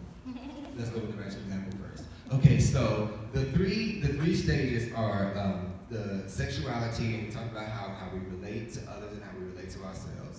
Let's 0.77 0.89
go 0.91 1.01
with 1.01 1.11
the 1.11 1.21
ratchet 1.21 1.39
example 1.39 1.77
first. 1.79 2.05
Okay, 2.33 2.59
so 2.61 3.11
the 3.33 3.43
three 3.51 3.99
the 3.99 4.13
three 4.13 4.35
stages 4.35 4.93
are 4.93 5.37
um, 5.37 5.73
the 5.89 6.23
sexuality, 6.27 7.15
and 7.15 7.27
we 7.27 7.29
talked 7.29 7.51
about 7.51 7.67
how, 7.67 7.89
how 7.89 8.07
we 8.13 8.19
relate 8.37 8.71
to 8.75 8.79
others 8.89 9.11
and 9.11 9.21
how 9.21 9.37
we 9.37 9.43
relate 9.47 9.69
to 9.71 9.83
ourselves. 9.83 10.30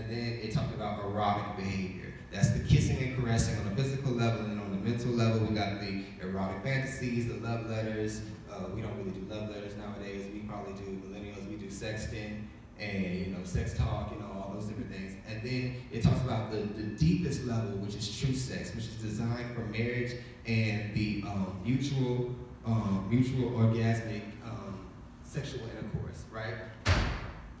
And 0.00 0.10
then 0.10 0.40
it 0.42 0.52
talked 0.52 0.74
about 0.74 1.04
erotic 1.04 1.56
behavior. 1.56 2.14
That's 2.32 2.50
the 2.50 2.60
kissing 2.60 2.96
and 3.02 3.22
caressing 3.22 3.58
on 3.60 3.72
a 3.72 3.76
physical 3.76 4.12
level 4.12 4.46
and 4.46 4.58
on 4.58 4.70
the 4.70 4.78
mental 4.78 5.10
level. 5.10 5.40
We 5.40 5.54
got 5.54 5.80
the 5.80 6.04
erotic 6.22 6.62
fantasies, 6.62 7.28
the 7.28 7.34
love 7.46 7.68
letters. 7.68 8.22
Uh, 8.50 8.64
we 8.74 8.80
don't 8.80 8.96
really 8.96 9.10
do 9.10 9.26
love 9.28 9.50
letters 9.50 9.76
nowadays. 9.76 10.24
We 10.32 10.40
probably 10.40 10.72
do 10.72 11.02
millennials. 11.04 11.46
We 11.50 11.56
do 11.56 11.66
sexting 11.66 12.44
and 12.78 13.14
you 13.14 13.26
know 13.26 13.44
sex 13.44 13.76
talk, 13.76 14.10
you 14.10 14.18
know 14.20 14.26
all 14.32 14.52
those 14.54 14.64
different 14.64 14.90
things. 14.90 15.16
And 15.28 15.42
then 15.42 15.76
it 15.92 16.02
talks 16.02 16.22
about 16.22 16.50
the, 16.50 16.58
the 16.58 16.82
deepest 16.82 17.44
level, 17.44 17.72
which 17.72 17.94
is 17.94 18.18
true 18.18 18.34
sex, 18.34 18.74
which 18.74 18.84
is 18.84 18.94
designed 18.94 19.54
for 19.54 19.60
marriage 19.60 20.12
and 20.46 20.94
the 20.94 21.24
um, 21.26 21.60
mutual 21.62 22.34
um, 22.64 23.06
mutual 23.10 23.50
orgasmic 23.50 24.22
um, 24.46 24.86
sexual 25.24 25.60
intercourse, 25.68 26.24
right? 26.32 26.54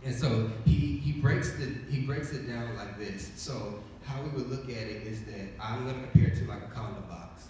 And 0.04 0.14
so 0.14 0.50
he, 0.64 0.98
he 0.98 1.12
breaks 1.20 1.52
the 1.52 1.74
he 1.90 2.00
breaks 2.06 2.32
it 2.32 2.48
down 2.48 2.76
like 2.76 2.98
this. 2.98 3.30
So 3.36 3.82
how 4.04 4.22
we 4.22 4.30
would 4.30 4.50
look 4.50 4.64
at 4.64 4.86
it 4.88 5.06
is 5.06 5.24
that 5.24 5.48
I'm 5.60 5.84
going 5.84 5.94
to 5.96 6.08
compare 6.08 6.30
it 6.30 6.36
to 6.38 6.44
like 6.46 6.62
a 6.62 6.74
condom 6.74 7.04
box. 7.08 7.48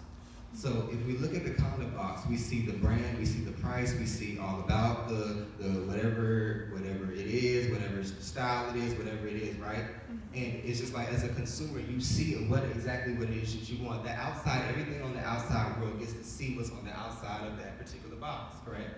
So 0.53 0.89
if 0.91 1.05
we 1.05 1.17
look 1.17 1.33
at 1.33 1.45
the 1.45 1.53
condom 1.53 1.95
box, 1.95 2.27
we 2.29 2.35
see 2.35 2.65
the 2.65 2.73
brand, 2.73 3.17
we 3.17 3.25
see 3.25 3.39
the 3.39 3.53
price, 3.53 3.95
we 3.97 4.05
see 4.05 4.37
all 4.37 4.59
about 4.59 5.07
the 5.07 5.45
the 5.59 5.69
whatever 5.87 6.67
whatever 6.73 7.11
it 7.13 7.25
is, 7.25 7.71
whatever 7.71 8.03
style 8.03 8.69
it 8.69 8.75
is, 8.75 8.93
whatever 8.95 9.27
it 9.27 9.35
is, 9.35 9.55
right? 9.57 9.85
Mm-hmm. 9.85 10.17
And 10.35 10.65
it's 10.65 10.81
just 10.81 10.93
like 10.93 11.11
as 11.13 11.23
a 11.23 11.29
consumer, 11.29 11.79
you 11.79 12.01
see 12.01 12.35
what 12.47 12.63
exactly 12.65 13.13
what 13.13 13.29
it 13.29 13.37
is 13.37 13.57
that 13.57 13.69
you 13.73 13.85
want. 13.85 14.03
The 14.03 14.11
outside, 14.11 14.65
everything 14.67 15.01
on 15.03 15.13
the 15.13 15.21
outside 15.21 15.79
world 15.79 15.99
gets 15.99 16.13
to 16.13 16.23
see 16.23 16.57
what's 16.57 16.69
on 16.71 16.83
the 16.83 16.91
outside 16.91 17.47
of 17.47 17.57
that 17.57 17.79
particular 17.79 18.17
box, 18.17 18.57
correct? 18.65 18.89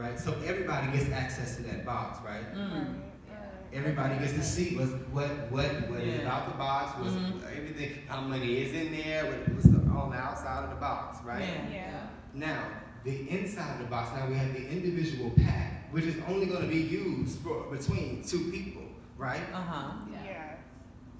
Right? 0.00 0.18
So 0.18 0.34
everybody 0.44 0.96
gets 0.96 1.10
access 1.10 1.56
to 1.56 1.62
that 1.64 1.84
box, 1.84 2.18
right? 2.24 2.54
Mm. 2.54 3.00
Everybody 3.72 4.18
gets 4.18 4.32
to 4.32 4.42
see 4.42 4.76
what's, 4.76 4.90
what 5.12 5.28
what 5.52 5.88
what 5.88 6.04
yeah. 6.04 6.14
is 6.14 6.20
about 6.22 6.50
the 6.50 6.58
box, 6.58 6.98
what's 6.98 7.14
mm-hmm. 7.14 7.56
everything, 7.56 8.02
how 8.08 8.20
money 8.22 8.62
is 8.62 8.74
in 8.74 8.90
there, 8.90 9.26
what's 9.26 9.66
on 9.66 10.10
the 10.10 10.16
outside 10.16 10.64
of 10.64 10.70
the 10.70 10.76
box, 10.76 11.24
right? 11.24 11.42
Yeah. 11.42 11.70
yeah. 11.72 12.06
Now 12.34 12.64
the 13.04 13.30
inside 13.30 13.74
of 13.74 13.78
the 13.78 13.84
box. 13.84 14.10
Now 14.16 14.26
we 14.26 14.34
have 14.34 14.52
the 14.52 14.68
individual 14.68 15.30
pack, 15.36 15.92
which 15.92 16.04
is 16.04 16.16
only 16.28 16.46
going 16.46 16.62
to 16.62 16.68
be 16.68 16.80
used 16.80 17.38
for 17.40 17.62
between 17.70 18.24
two 18.24 18.50
people, 18.50 18.82
right? 19.16 19.40
Uh 19.52 19.60
huh. 19.60 19.92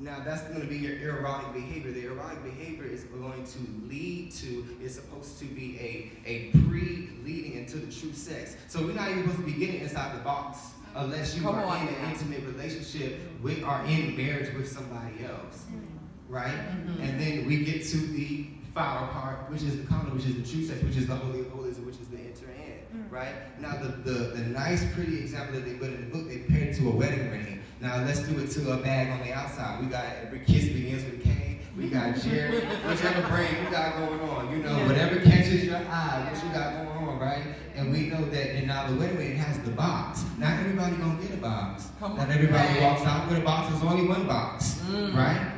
Now 0.01 0.23
that's 0.25 0.43
going 0.45 0.63
to 0.63 0.67
be 0.67 0.79
your 0.79 1.19
erotic 1.19 1.53
behavior. 1.53 1.93
The 1.93 2.07
erotic 2.07 2.43
behavior 2.43 2.87
is 2.87 3.05
going 3.05 3.45
to 3.45 3.59
lead 3.87 4.33
to, 4.33 4.67
it's 4.83 4.95
supposed 4.95 5.39
to 5.41 5.45
be 5.45 5.79
a, 5.79 6.29
a 6.29 6.51
pre-leading 6.67 7.53
into 7.53 7.77
the 7.77 7.93
true 7.93 8.15
sex. 8.15 8.57
So 8.69 8.81
we're 8.81 8.95
not 8.95 9.11
even 9.11 9.25
supposed 9.25 9.41
to 9.41 9.45
be 9.45 9.53
getting 9.53 9.83
inside 9.83 10.19
the 10.19 10.25
box 10.25 10.71
unless 10.95 11.37
you 11.37 11.43
Come 11.43 11.57
are 11.57 11.77
in 11.77 11.89
an 11.89 12.11
intimate 12.11 12.45
relationship 12.47 13.21
with 13.43 13.63
or 13.63 13.83
in 13.83 14.17
marriage 14.17 14.55
with 14.55 14.73
somebody 14.73 15.25
else. 15.25 15.67
Mm-hmm. 15.67 16.35
Right? 16.35 16.47
Mm-hmm. 16.47 17.03
And 17.03 17.21
then 17.21 17.47
we 17.47 17.63
get 17.63 17.85
to 17.89 17.99
the 17.99 18.47
final 18.73 19.07
part, 19.09 19.51
which 19.51 19.63
is 19.63 19.77
the 19.79 19.87
condom, 19.87 20.17
which 20.17 20.25
is 20.25 20.37
the 20.37 20.57
true 20.57 20.65
sex, 20.65 20.83
which 20.83 20.97
is 20.97 21.09
the 21.09 21.17
holy 21.17 21.41
of 21.41 21.51
holies, 21.51 21.79
which 21.79 21.97
is 21.97 22.09
the 22.09 22.17
enter 22.17 22.47
in. 22.47 23.01
Mm-hmm. 23.01 23.15
Right? 23.15 23.61
Now 23.61 23.77
the, 23.77 23.89
the, 23.89 24.19
the 24.29 24.41
nice, 24.47 24.83
pretty 24.95 25.19
example 25.19 25.57
that 25.57 25.67
they 25.67 25.75
put 25.75 25.89
in 25.89 26.09
the 26.09 26.17
book, 26.17 26.27
they 26.29 26.39
compared 26.39 26.69
it 26.69 26.77
to 26.77 26.89
a 26.89 26.91
wedding 26.91 27.31
ring. 27.31 27.60
Now 27.81 28.05
let's 28.05 28.21
do 28.21 28.39
it 28.39 28.51
to 28.53 28.73
a 28.73 28.77
bag 28.77 29.09
on 29.11 29.27
the 29.27 29.33
outside. 29.33 29.81
We 29.81 29.87
got 29.87 30.05
every 30.23 30.41
kiss 30.41 30.65
begins 30.69 31.05
with 31.05 31.25
Kay. 31.25 31.59
We 31.77 31.89
got 31.89 32.15
Jared, 32.17 32.65
whichever 32.87 33.27
brain 33.29 33.49
you 33.65 33.71
got 33.71 33.97
going 33.97 34.21
on. 34.21 34.51
You 34.51 34.63
know, 34.63 34.75
whatever 34.87 35.19
catches 35.21 35.65
your 35.65 35.77
eye, 35.77 36.29
what 36.31 36.45
you 36.45 36.51
got 36.53 36.75
going 36.85 37.09
on, 37.09 37.19
right? 37.19 37.43
And 37.75 37.91
we 37.91 38.09
know 38.09 38.23
that, 38.27 38.51
and 38.57 38.67
now 38.67 38.87
the 38.89 38.97
way 38.97 39.07
it 39.29 39.37
has 39.37 39.59
the 39.61 39.71
box. 39.71 40.25
Not 40.37 40.61
everybody 40.61 40.97
gonna 40.97 41.23
get 41.23 41.33
a 41.33 41.37
box. 41.39 41.89
Come 42.01 42.17
Not 42.19 42.29
everybody 42.29 42.69
Right. 42.75 42.83
walks 42.83 43.03
out 43.07 43.29
with 43.29 43.39
a 43.39 43.41
box. 43.43 43.71
There's 43.71 43.83
only 43.91 44.07
one 44.07 44.27
box, 44.27 44.81
Mm. 44.91 45.17
right? 45.17 45.53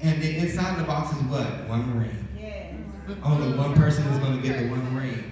And 0.00 0.20
then 0.20 0.34
inside 0.34 0.78
the 0.80 0.84
box 0.84 1.14
is 1.14 1.22
what? 1.24 1.68
One 1.68 2.00
ring. 2.00 2.28
Yes. 2.40 2.74
Only 3.22 3.56
one 3.56 3.74
person 3.74 4.04
is 4.08 4.18
gonna 4.18 4.42
get 4.42 4.58
the 4.58 4.68
one 4.70 4.96
ring. 4.96 5.30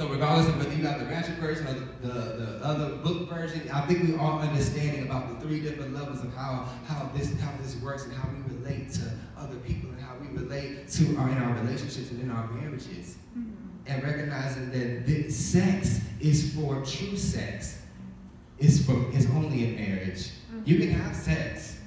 So 0.00 0.08
regardless 0.08 0.48
of 0.48 0.56
whether 0.56 0.72
you 0.72 0.82
got 0.82 0.98
the 0.98 1.04
ratchet 1.04 1.34
version 1.34 1.66
or 1.66 1.74
the, 1.74 2.08
the, 2.08 2.14
the 2.14 2.64
other 2.64 2.96
book 2.96 3.28
version, 3.28 3.68
I 3.70 3.82
think 3.82 4.02
we 4.02 4.16
all 4.16 4.38
understanding 4.38 5.02
about 5.02 5.28
the 5.28 5.46
three 5.46 5.60
different 5.60 5.92
levels 5.92 6.24
of 6.24 6.34
how, 6.34 6.66
how 6.86 7.10
this 7.14 7.38
how 7.38 7.52
this 7.60 7.76
works 7.82 8.04
and 8.04 8.14
how 8.14 8.26
we 8.30 8.56
relate 8.56 8.90
to 8.92 9.12
other 9.36 9.56
people 9.56 9.90
and 9.90 10.00
how 10.00 10.14
we 10.18 10.28
relate 10.28 10.88
to 10.88 11.16
our 11.18 11.28
in 11.28 11.36
our 11.36 11.52
relationships 11.52 12.10
and 12.12 12.22
in 12.22 12.30
our 12.30 12.50
marriages. 12.52 13.18
Mm-hmm. 13.36 13.52
And 13.88 14.02
recognizing 14.02 14.70
that 14.70 15.06
this 15.06 15.36
sex 15.36 16.00
is 16.18 16.54
for 16.54 16.76
true 16.76 17.18
sex. 17.18 17.82
Is 18.58 18.86
for 18.86 18.94
is 19.12 19.26
only 19.32 19.66
in 19.66 19.74
marriage. 19.74 20.28
Mm-hmm. 20.28 20.62
You 20.64 20.78
can 20.78 20.92
have 20.92 21.14
sex, 21.14 21.78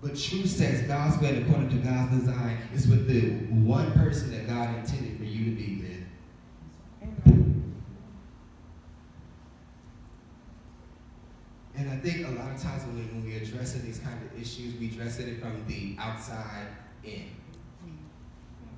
but 0.00 0.18
true 0.18 0.48
sex, 0.48 0.80
God's 0.88 1.22
way, 1.22 1.40
according 1.40 1.68
to 1.68 1.76
God's 1.76 2.24
design, 2.24 2.58
is 2.74 2.88
with 2.88 3.06
the 3.06 3.30
one 3.54 3.92
person 3.92 4.32
that 4.32 4.48
God 4.48 4.76
intended 4.80 5.16
for 5.16 5.24
you 5.24 5.44
to 5.44 5.50
be 5.52 5.76
with. 5.76 5.92
And 11.82 11.90
I 11.90 11.91
think 12.02 12.26
a 12.26 12.30
lot 12.30 12.50
of 12.50 12.60
times 12.60 12.84
when 12.84 12.96
we, 12.96 13.02
when 13.02 13.24
we 13.24 13.36
addressing 13.36 13.82
these 13.82 14.00
kind 14.00 14.18
of 14.22 14.40
issues, 14.40 14.74
we 14.78 14.88
address 14.88 15.18
it 15.18 15.40
from 15.40 15.64
the 15.66 15.96
outside 15.98 16.66
in. 17.04 17.24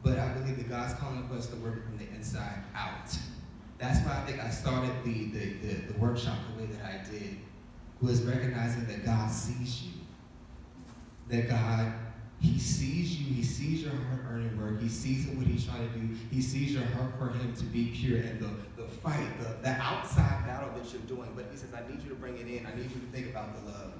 But 0.02 0.18
I 0.18 0.28
believe 0.34 0.58
that 0.58 0.68
God's 0.68 0.94
calling 0.94 1.26
for 1.26 1.34
us 1.34 1.46
to 1.46 1.56
work 1.56 1.82
from 1.84 1.96
the 1.96 2.06
inside 2.14 2.62
out. 2.76 3.08
That's 3.78 4.06
why 4.06 4.22
I 4.22 4.26
think 4.26 4.42
I 4.42 4.50
started 4.50 4.92
the, 5.02 5.30
the, 5.30 5.52
the, 5.54 5.92
the 5.92 5.98
workshop 5.98 6.36
the 6.54 6.62
way 6.62 6.70
that 6.70 6.84
I 6.84 7.10
did, 7.10 7.38
was 8.02 8.22
recognizing 8.22 8.86
that 8.86 9.04
God 9.04 9.30
sees 9.30 9.84
you. 9.84 9.90
That 11.30 11.48
God, 11.48 11.92
He 12.44 12.58
sees 12.58 13.18
you, 13.18 13.34
He 13.34 13.42
sees 13.42 13.82
your 13.82 13.92
hard 13.92 14.26
earning 14.28 14.60
work, 14.60 14.78
He 14.78 14.88
sees 14.90 15.26
what 15.28 15.46
He's 15.46 15.64
trying 15.64 15.90
to 15.90 15.98
do, 15.98 16.14
He 16.30 16.42
sees 16.42 16.74
your 16.74 16.84
heart 16.84 17.12
for 17.18 17.30
Him 17.30 17.54
to 17.54 17.64
be 17.64 17.86
pure 17.86 18.18
and 18.18 18.38
the, 18.38 18.82
the 18.82 18.86
fight, 18.86 19.26
the, 19.40 19.56
the 19.62 19.70
outside 19.70 20.44
battle 20.46 20.68
that 20.76 20.92
you're 20.92 21.00
doing. 21.02 21.30
But 21.34 21.46
He 21.50 21.56
says, 21.56 21.70
I 21.72 21.90
need 21.90 22.02
you 22.02 22.10
to 22.10 22.14
bring 22.14 22.36
it 22.36 22.46
in. 22.46 22.66
I 22.66 22.74
need 22.74 22.90
you 22.90 23.00
to 23.00 23.06
think 23.12 23.30
about 23.30 23.54
the 23.54 23.70
love. 23.70 23.94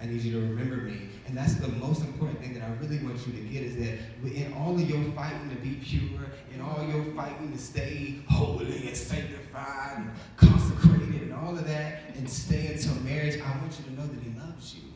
I 0.00 0.06
need 0.06 0.22
you 0.22 0.32
to 0.32 0.40
remember 0.40 0.76
me. 0.76 1.08
And 1.26 1.36
that's 1.36 1.56
the 1.56 1.68
most 1.68 2.00
important 2.00 2.40
thing 2.40 2.54
that 2.54 2.62
I 2.62 2.72
really 2.80 3.04
want 3.04 3.18
you 3.26 3.34
to 3.34 3.40
get 3.40 3.64
is 3.64 3.76
that 3.76 3.98
in 4.34 4.54
all 4.54 4.74
of 4.74 4.88
your 4.88 5.04
fighting 5.12 5.50
to 5.50 5.56
be 5.56 5.74
pure, 5.74 6.24
in 6.54 6.62
all 6.62 6.82
your 6.82 7.04
fighting 7.12 7.52
to 7.52 7.58
stay 7.58 8.16
holy 8.30 8.88
and 8.88 8.96
sanctified 8.96 9.98
and 9.98 10.10
consecrated 10.36 11.20
and 11.20 11.34
all 11.34 11.50
of 11.50 11.66
that, 11.66 12.14
and 12.14 12.28
stay 12.28 12.68
until 12.68 12.94
marriage, 13.02 13.38
I 13.42 13.58
want 13.58 13.78
you 13.78 13.84
to 13.84 14.00
know 14.00 14.06
that 14.06 14.22
He 14.22 14.32
loves 14.40 14.74
you. 14.74 14.90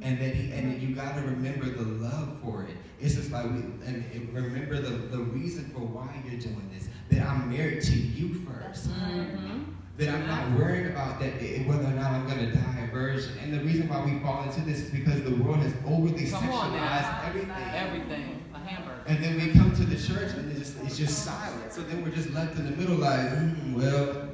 And 0.00 0.18
that 0.20 0.34
he 0.34 0.52
and 0.52 0.72
that 0.72 0.80
you 0.80 0.94
gotta 0.94 1.22
remember 1.22 1.68
the 1.70 1.82
love 1.82 2.38
for 2.42 2.62
it. 2.64 2.76
It's 3.00 3.14
just 3.14 3.30
like 3.32 3.44
we 3.46 3.60
and 3.86 4.30
remember 4.32 4.80
the, 4.80 4.90
the 4.90 5.18
reason 5.18 5.70
for 5.70 5.80
why 5.80 6.22
you're 6.24 6.40
doing 6.40 6.70
this. 6.72 6.88
That 7.10 7.26
I'm 7.26 7.50
married 7.50 7.82
to 7.84 7.92
you 7.96 8.34
first. 8.46 8.90
Mhm. 8.90 9.64
That 9.96 10.08
I'm 10.10 10.26
not 10.26 10.58
worried 10.58 10.86
about 10.86 11.18
that 11.20 11.32
whether 11.66 11.84
or 11.84 11.90
not 11.90 12.12
I'm 12.12 12.28
gonna 12.28 12.52
die 12.52 12.86
a 12.88 12.92
virgin. 12.92 13.32
And 13.42 13.52
the 13.52 13.60
reason 13.60 13.88
why 13.88 14.04
we 14.04 14.18
fall 14.20 14.44
into 14.44 14.60
this 14.60 14.80
is 14.82 14.90
because 14.90 15.22
the 15.22 15.34
world 15.34 15.58
has 15.58 15.74
overly 15.86 16.28
Come 16.30 16.42
sexualized 16.44 17.26
everything. 17.26 17.50
Everything. 17.74 18.42
A 18.54 18.58
hamburger. 18.58 19.02
And 19.06 19.24
then 19.24 19.36
we 19.36 19.52
come 19.52 19.74
to 19.74 19.84
the 19.84 19.96
church 19.96 20.32
and 20.34 20.50
it's 20.52 20.60
just, 20.60 20.82
it's 20.84 20.98
just 20.98 21.24
silent. 21.24 21.72
So 21.72 21.80
then 21.82 22.04
we're 22.04 22.10
just 22.10 22.30
left 22.30 22.56
in 22.56 22.70
the 22.70 22.76
middle 22.76 22.96
like, 22.96 23.20
mm, 23.20 23.74
well, 23.74 24.28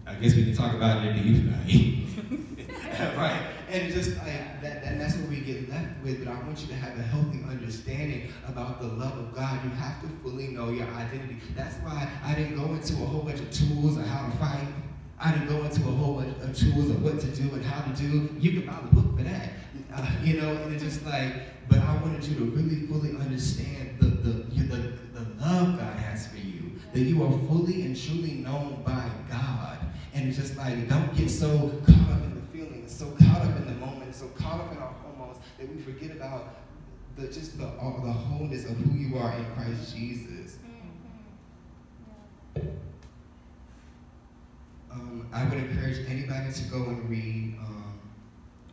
I 0.06 0.16
guess 0.16 0.36
we 0.36 0.44
can 0.46 0.56
talk 0.56 0.74
about 0.74 1.06
it 1.06 1.10
in 1.10 1.18
the 1.18 1.24
youth 1.24 1.44
night. 1.46 3.16
right? 3.18 3.48
And 3.70 3.94
just 3.94 4.18
like 4.18 4.62
that, 4.62 4.84
and 4.84 5.00
that's 5.00 5.16
what 5.16 5.30
we 5.30 5.42
get 5.42 5.70
left 5.70 6.04
with. 6.04 6.26
But 6.26 6.34
I 6.34 6.40
want 6.42 6.60
you 6.60 6.68
to 6.68 6.76
have 6.76 6.98
a 6.98 7.04
healthy 7.04 7.44
understanding 7.48 8.32
about 8.48 8.82
the 8.82 8.88
love 8.88 9.18
of 9.18 9.36
God. 9.36 9.64
You 9.64 9.70
have 9.72 10.02
to 10.02 10.08
fully 10.24 10.48
know 10.48 10.70
your 10.70 10.88
identity. 10.88 11.38
That's 11.56 11.76
why 11.78 12.10
I 12.24 12.34
didn't 12.34 12.58
go 12.58 12.66
into 12.74 12.94
a 12.94 13.06
whole 13.06 13.22
bunch 13.22 13.40
of 13.40 13.52
tools 13.52 13.98
on 13.98 14.04
how 14.04 14.30
to 14.30 14.38
fight. 14.38 14.68
I 15.20 15.34
didn't 15.34 15.48
go 15.48 15.64
into 15.64 15.82
a 15.82 15.92
whole 15.92 16.16
bunch 16.16 16.38
of 16.42 16.58
tools 16.58 16.90
of 16.90 17.04
what 17.04 17.20
to 17.20 17.28
do 17.28 17.54
and 17.54 17.64
how 17.64 17.82
to 17.82 18.02
do. 18.02 18.34
You 18.40 18.60
can 18.62 18.68
buy 18.68 18.80
the 18.90 18.96
book 18.96 19.18
for 19.18 19.24
that. 19.24 19.52
Uh, 19.94 20.10
you 20.24 20.42
know, 20.42 20.50
and 20.50 20.74
it's 20.74 20.84
just 20.84 21.06
like, 21.06 21.34
but 21.68 21.80
I 21.80 21.96
wanted 21.98 22.24
you 22.24 22.36
to 22.38 22.46
really 22.46 22.88
fully 22.88 23.12
understand 23.18 23.98
the, 24.00 24.06
the, 24.06 24.32
the, 24.64 24.78
the 25.14 25.26
love 25.42 25.78
God 25.78 25.94
has 25.98 26.28
for 26.28 26.38
you. 26.38 26.72
That 26.94 27.02
you 27.02 27.24
are 27.24 27.32
fully 27.48 27.84
and 27.84 27.96
truly 27.96 28.36
known 28.36 28.82
by 28.84 28.99
it's 30.30 30.38
just 30.38 30.58
like, 30.58 30.88
don't 30.88 31.16
get 31.18 31.28
so 31.28 31.72
caught 31.88 32.12
up 32.12 32.24
in 32.24 32.36
the 32.36 32.48
feelings, 32.54 32.96
so 32.96 33.08
caught 33.20 33.42
up 33.42 33.58
in 33.58 33.66
the 33.66 33.74
moment, 33.74 34.14
so 34.14 34.28
caught 34.28 34.60
up 34.62 34.72
in 34.72 34.78
our 34.78 34.94
hormones 35.04 35.38
that 35.58 35.68
we 35.68 35.82
forget 35.82 36.12
about 36.12 36.60
the 37.18 37.26
just 37.28 37.58
the, 37.58 37.64
the 37.64 37.72
wholeness 37.72 38.66
of 38.66 38.78
who 38.78 38.96
you 38.96 39.18
are 39.18 39.36
in 39.36 39.46
Christ 39.56 39.96
Jesus. 39.96 40.58
Um, 44.92 45.28
I 45.34 45.46
would 45.46 45.58
encourage 45.58 46.08
anybody 46.08 46.54
to 46.54 46.64
go 46.66 46.84
and 46.84 47.10
read 47.10 47.58
um, 47.60 48.00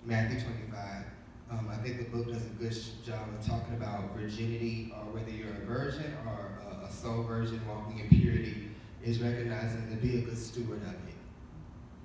Matthew 0.04 0.40
25. 0.40 1.04
Um, 1.52 1.70
I 1.72 1.76
think 1.76 1.98
the 1.98 2.04
book 2.04 2.26
does 2.26 2.44
a 2.44 2.48
good 2.50 2.76
job 3.06 3.28
of 3.38 3.46
talking 3.46 3.74
about 3.76 4.14
virginity, 4.14 4.92
or 4.94 5.14
whether 5.14 5.30
you're 5.30 5.48
a 5.48 5.64
virgin 5.64 6.12
or 6.26 6.58
a, 6.70 6.86
a 6.86 6.92
soul 6.92 7.22
virgin 7.22 7.60
walking 7.66 8.00
in 8.00 8.08
purity, 8.08 8.68
is 9.02 9.22
recognizing 9.22 9.88
to 9.88 9.96
be 9.96 10.18
a 10.18 10.20
good 10.20 10.36
steward 10.36 10.82
of 10.82 10.88
it. 11.08 11.15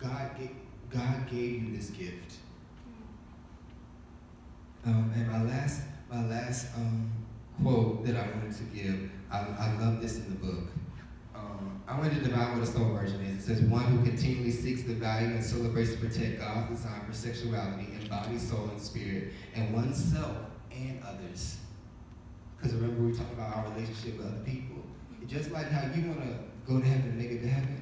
God 0.02 0.38
gave, 0.38 0.56
God 0.90 1.30
gave 1.30 1.64
you 1.64 1.78
this 1.78 1.90
gift. 1.92 2.38
Um, 4.86 5.12
and 5.16 5.28
my 5.28 5.44
last, 5.44 5.84
my 6.10 6.26
last 6.26 6.76
um, 6.76 7.12
quote 7.62 8.04
that 8.06 8.16
I 8.16 8.28
wanted 8.32 8.56
to 8.58 8.64
give, 8.64 9.12
I, 9.32 9.40
I 9.40 9.78
love 9.80 10.02
this 10.02 10.18
in 10.18 10.30
the 10.30 10.46
book. 10.46 10.70
Um, 11.36 11.82
I 11.88 11.98
wanted 11.98 12.24
to 12.24 12.30
define 12.30 12.58
what 12.58 12.68
a 12.68 12.72
soul 12.72 12.94
virgin 12.94 13.22
is. 13.22 13.44
It 13.44 13.56
says 13.56 13.62
one 13.62 13.84
who 13.84 14.04
continually 14.04 14.52
seeks 14.52 14.84
the 14.84 14.94
value 14.94 15.28
and 15.28 15.44
celebrates 15.44 15.92
to 15.92 15.98
protect 15.98 16.40
God's 16.40 16.78
design 16.78 17.02
for 17.06 17.14
sexuality 17.14 17.90
in 18.00 18.08
body, 18.08 18.38
soul, 18.40 18.70
and 18.72 18.82
spirit, 18.82 19.34
and 19.54 19.74
oneself 19.74 20.38
and 20.72 21.00
others. 21.08 21.58
Because 22.58 22.76
remember, 22.76 23.04
we 23.04 23.16
talked 23.16 23.34
about 23.34 23.56
our 23.56 23.72
relationship 23.72 24.18
with 24.18 24.28
other 24.28 24.44
people. 24.44 24.78
Just 25.28 25.52
like 25.52 25.70
how 25.70 25.94
you 25.96 26.08
want 26.08 26.22
to 26.22 26.38
go 26.68 26.80
to 26.80 26.86
heaven 26.86 27.10
and 27.10 27.18
make 27.18 27.32
it 27.32 27.42
to 27.42 27.48
heaven, 27.48 27.81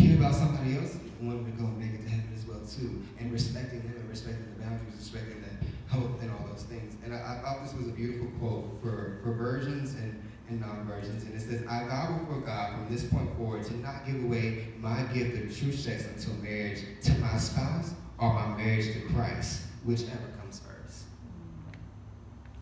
care 0.00 0.16
about 0.16 0.34
somebody 0.34 0.76
else, 0.76 0.96
you 1.20 1.28
want 1.28 1.44
them 1.44 1.52
to 1.52 1.58
go 1.58 1.64
and 1.68 1.78
make 1.78 1.92
it 1.92 2.02
to 2.04 2.08
heaven 2.08 2.32
as 2.34 2.46
well 2.46 2.60
too, 2.64 3.02
and 3.18 3.32
respecting 3.32 3.82
them 3.82 3.94
and 3.96 4.08
respecting 4.08 4.46
the 4.56 4.64
boundaries, 4.64 4.94
respecting 4.96 5.42
the 5.42 5.94
hope 5.94 6.20
and 6.22 6.30
all 6.30 6.46
those 6.50 6.64
things. 6.64 6.96
And 7.04 7.14
I, 7.14 7.18
I 7.18 7.40
thought 7.42 7.62
this 7.62 7.74
was 7.74 7.88
a 7.88 7.92
beautiful 7.92 8.28
quote 8.38 8.80
for, 8.82 9.20
for 9.22 9.32
virgins 9.32 9.94
and, 9.94 10.22
and 10.48 10.60
non-virgins. 10.60 11.24
And 11.24 11.34
it 11.34 11.40
says, 11.40 11.66
I 11.68 11.86
vow 11.86 12.18
before 12.18 12.40
God 12.40 12.74
from 12.74 12.94
this 12.94 13.04
point 13.04 13.36
forward 13.36 13.64
to 13.64 13.76
not 13.78 14.06
give 14.06 14.22
away 14.24 14.68
my 14.78 15.02
gift 15.12 15.36
of 15.36 15.56
true 15.56 15.72
sex 15.72 16.06
until 16.06 16.34
marriage 16.42 16.80
to 17.02 17.12
my 17.18 17.36
spouse 17.36 17.92
or 18.18 18.32
my 18.32 18.56
marriage 18.56 18.92
to 18.92 19.00
Christ, 19.12 19.62
whichever 19.84 20.28
comes 20.38 20.60
first. 20.60 21.04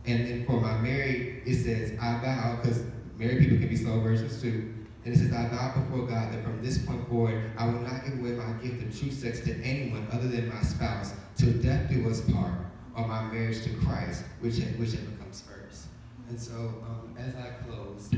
And 0.06 0.26
then 0.26 0.46
for 0.46 0.60
my 0.60 0.78
married, 0.78 1.42
it 1.46 1.62
says, 1.62 1.92
I 2.00 2.20
vow, 2.20 2.58
because 2.60 2.82
married 3.16 3.40
people 3.40 3.58
can 3.58 3.68
be 3.68 3.76
soul 3.76 4.00
virgins 4.00 4.40
too. 4.40 4.74
And 5.08 5.16
it 5.16 5.20
says, 5.20 5.32
I 5.32 5.48
vow 5.48 5.72
before 5.74 6.06
God 6.06 6.34
that 6.34 6.44
from 6.44 6.62
this 6.62 6.84
point 6.84 7.08
forward, 7.08 7.50
I 7.56 7.64
will 7.64 7.80
not 7.80 8.04
give 8.04 8.18
away 8.20 8.32
my 8.32 8.52
gift 8.62 8.82
of 8.82 9.00
true 9.00 9.10
sex 9.10 9.40
to 9.40 9.58
anyone 9.62 10.06
other 10.12 10.28
than 10.28 10.50
my 10.50 10.60
spouse 10.60 11.14
till 11.34 11.54
death 11.62 11.88
do 11.88 12.06
us 12.10 12.20
part, 12.30 12.52
or 12.94 13.08
my 13.08 13.22
marriage 13.22 13.62
to 13.64 13.70
Christ, 13.76 14.24
whichever, 14.42 14.68
whichever 14.72 15.10
comes 15.12 15.40
first. 15.40 15.86
And 16.28 16.38
so, 16.38 16.84
um, 16.86 17.16
as 17.16 17.34
I 17.36 17.52
close, 17.64 18.10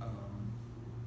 um, 0.00 0.52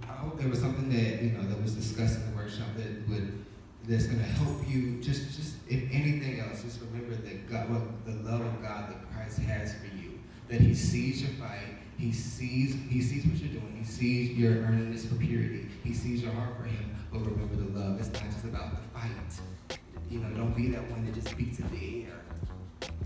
I 0.03 0.13
hope 0.13 0.39
there 0.39 0.47
was 0.47 0.59
something 0.59 0.87
that 0.89 1.23
you 1.23 1.31
know 1.31 1.41
that 1.49 1.59
was 1.59 1.73
discussed 1.73 2.19
in 2.19 2.29
the 2.29 2.37
workshop 2.37 2.67
that 2.77 3.09
would 3.09 3.43
that's 3.87 4.05
going 4.05 4.19
to 4.19 4.25
help 4.25 4.69
you. 4.69 5.01
Just, 5.01 5.35
just 5.35 5.55
if 5.67 5.91
anything 5.91 6.39
else, 6.39 6.61
just 6.61 6.81
remember 6.81 7.15
that 7.15 7.49
God, 7.49 7.67
what 7.71 8.05
the 8.05 8.29
love 8.29 8.41
of 8.41 8.61
God 8.61 8.91
that 8.91 9.11
Christ 9.11 9.39
has 9.39 9.73
for 9.73 9.87
you. 9.95 10.19
That 10.49 10.61
He 10.61 10.75
sees 10.75 11.23
your 11.23 11.31
fight. 11.31 11.80
He 12.01 12.11
sees, 12.11 12.75
He 12.89 12.99
sees 12.99 13.27
what 13.27 13.37
you're 13.37 13.61
doing. 13.61 13.75
He 13.77 13.85
sees 13.85 14.35
your 14.35 14.53
earnestness 14.53 15.05
for 15.05 15.19
purity. 15.19 15.67
He 15.83 15.93
sees 15.93 16.23
your 16.23 16.31
heart 16.31 16.57
for 16.57 16.63
Him. 16.63 16.95
But 17.13 17.19
remember 17.19 17.55
the 17.55 17.79
love. 17.79 17.99
It's 17.99 18.11
not 18.11 18.23
just 18.23 18.43
about 18.43 18.71
the 18.71 18.81
fight. 18.89 19.79
You 20.09 20.17
know, 20.17 20.35
don't 20.35 20.55
be 20.55 20.69
that 20.69 20.89
one 20.89 21.05
that 21.05 21.13
just 21.13 21.37
beats 21.37 21.59
in 21.59 21.69
the 21.69 22.05
air. 22.05 22.21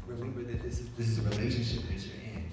Remember 0.08 0.43
that 0.43 0.63
this 0.63 0.79
is 0.79 0.88
this 0.97 1.10
is 1.10 1.19
a 1.19 1.23
relationship 1.23 1.84
that 1.89 2.05
you're 2.05 2.23
in. 2.23 2.45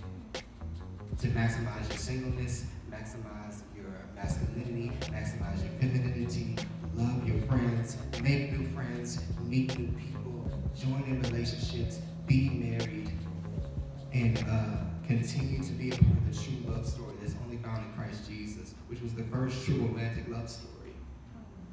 To 1.21 1.29
maximize 1.29 1.89
your 1.89 1.99
singleness, 1.99 2.67
maximize 2.91 3.63
your 3.77 3.95
masculinity, 4.17 4.91
maximize 5.13 5.63
your 5.63 5.73
femininity, 5.79 6.57
love 6.97 7.25
your 7.25 7.39
friends, 7.43 7.99
make 8.21 8.51
new 8.59 8.67
friends, 8.71 9.23
meet 9.45 9.79
new 9.79 9.93
people, 9.93 10.51
join 10.77 11.05
in 11.05 11.23
relationships, 11.23 12.01
be 12.27 12.51
married, 12.51 13.13
and 14.13 14.45
uh, 14.49 14.92
continue 15.07 15.63
to 15.63 15.73
be 15.73 15.91
a 15.91 15.93
part 15.93 16.17
of 16.19 16.33
the 16.33 16.43
true 16.43 16.73
love 16.73 16.87
story 16.87 17.15
that's 17.21 17.35
only 17.45 17.57
found 17.59 17.85
in 17.85 17.93
Christ 17.93 18.29
Jesus, 18.29 18.75
which 18.89 19.01
was 19.01 19.15
the 19.15 19.25
first 19.25 19.65
true 19.65 19.77
romantic 19.77 20.29
love 20.29 20.49
story. 20.49 20.69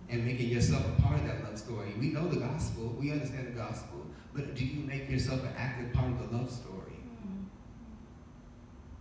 And 0.10 0.26
making 0.26 0.50
yourself 0.50 0.84
a 0.98 1.02
part 1.02 1.20
of 1.20 1.28
that 1.28 1.44
love 1.44 1.58
story. 1.58 1.94
We 2.00 2.10
know 2.10 2.28
the 2.28 2.40
gospel, 2.40 2.96
we 3.00 3.12
understand 3.12 3.48
the 3.48 3.52
gospel, 3.52 4.08
but 4.34 4.56
do 4.56 4.66
you 4.66 4.82
make 4.86 5.10
yourself 5.10 5.44
an 5.44 5.54
active 5.56 5.94
part 5.94 6.12
of 6.12 6.32
the 6.32 6.38
love 6.38 6.50
story? 6.50 6.98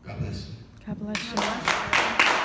God 0.06 0.20
bless 0.20 0.48
you. 0.48 0.54
God 0.86 0.98
bless 1.00 2.32
you. 2.32 2.37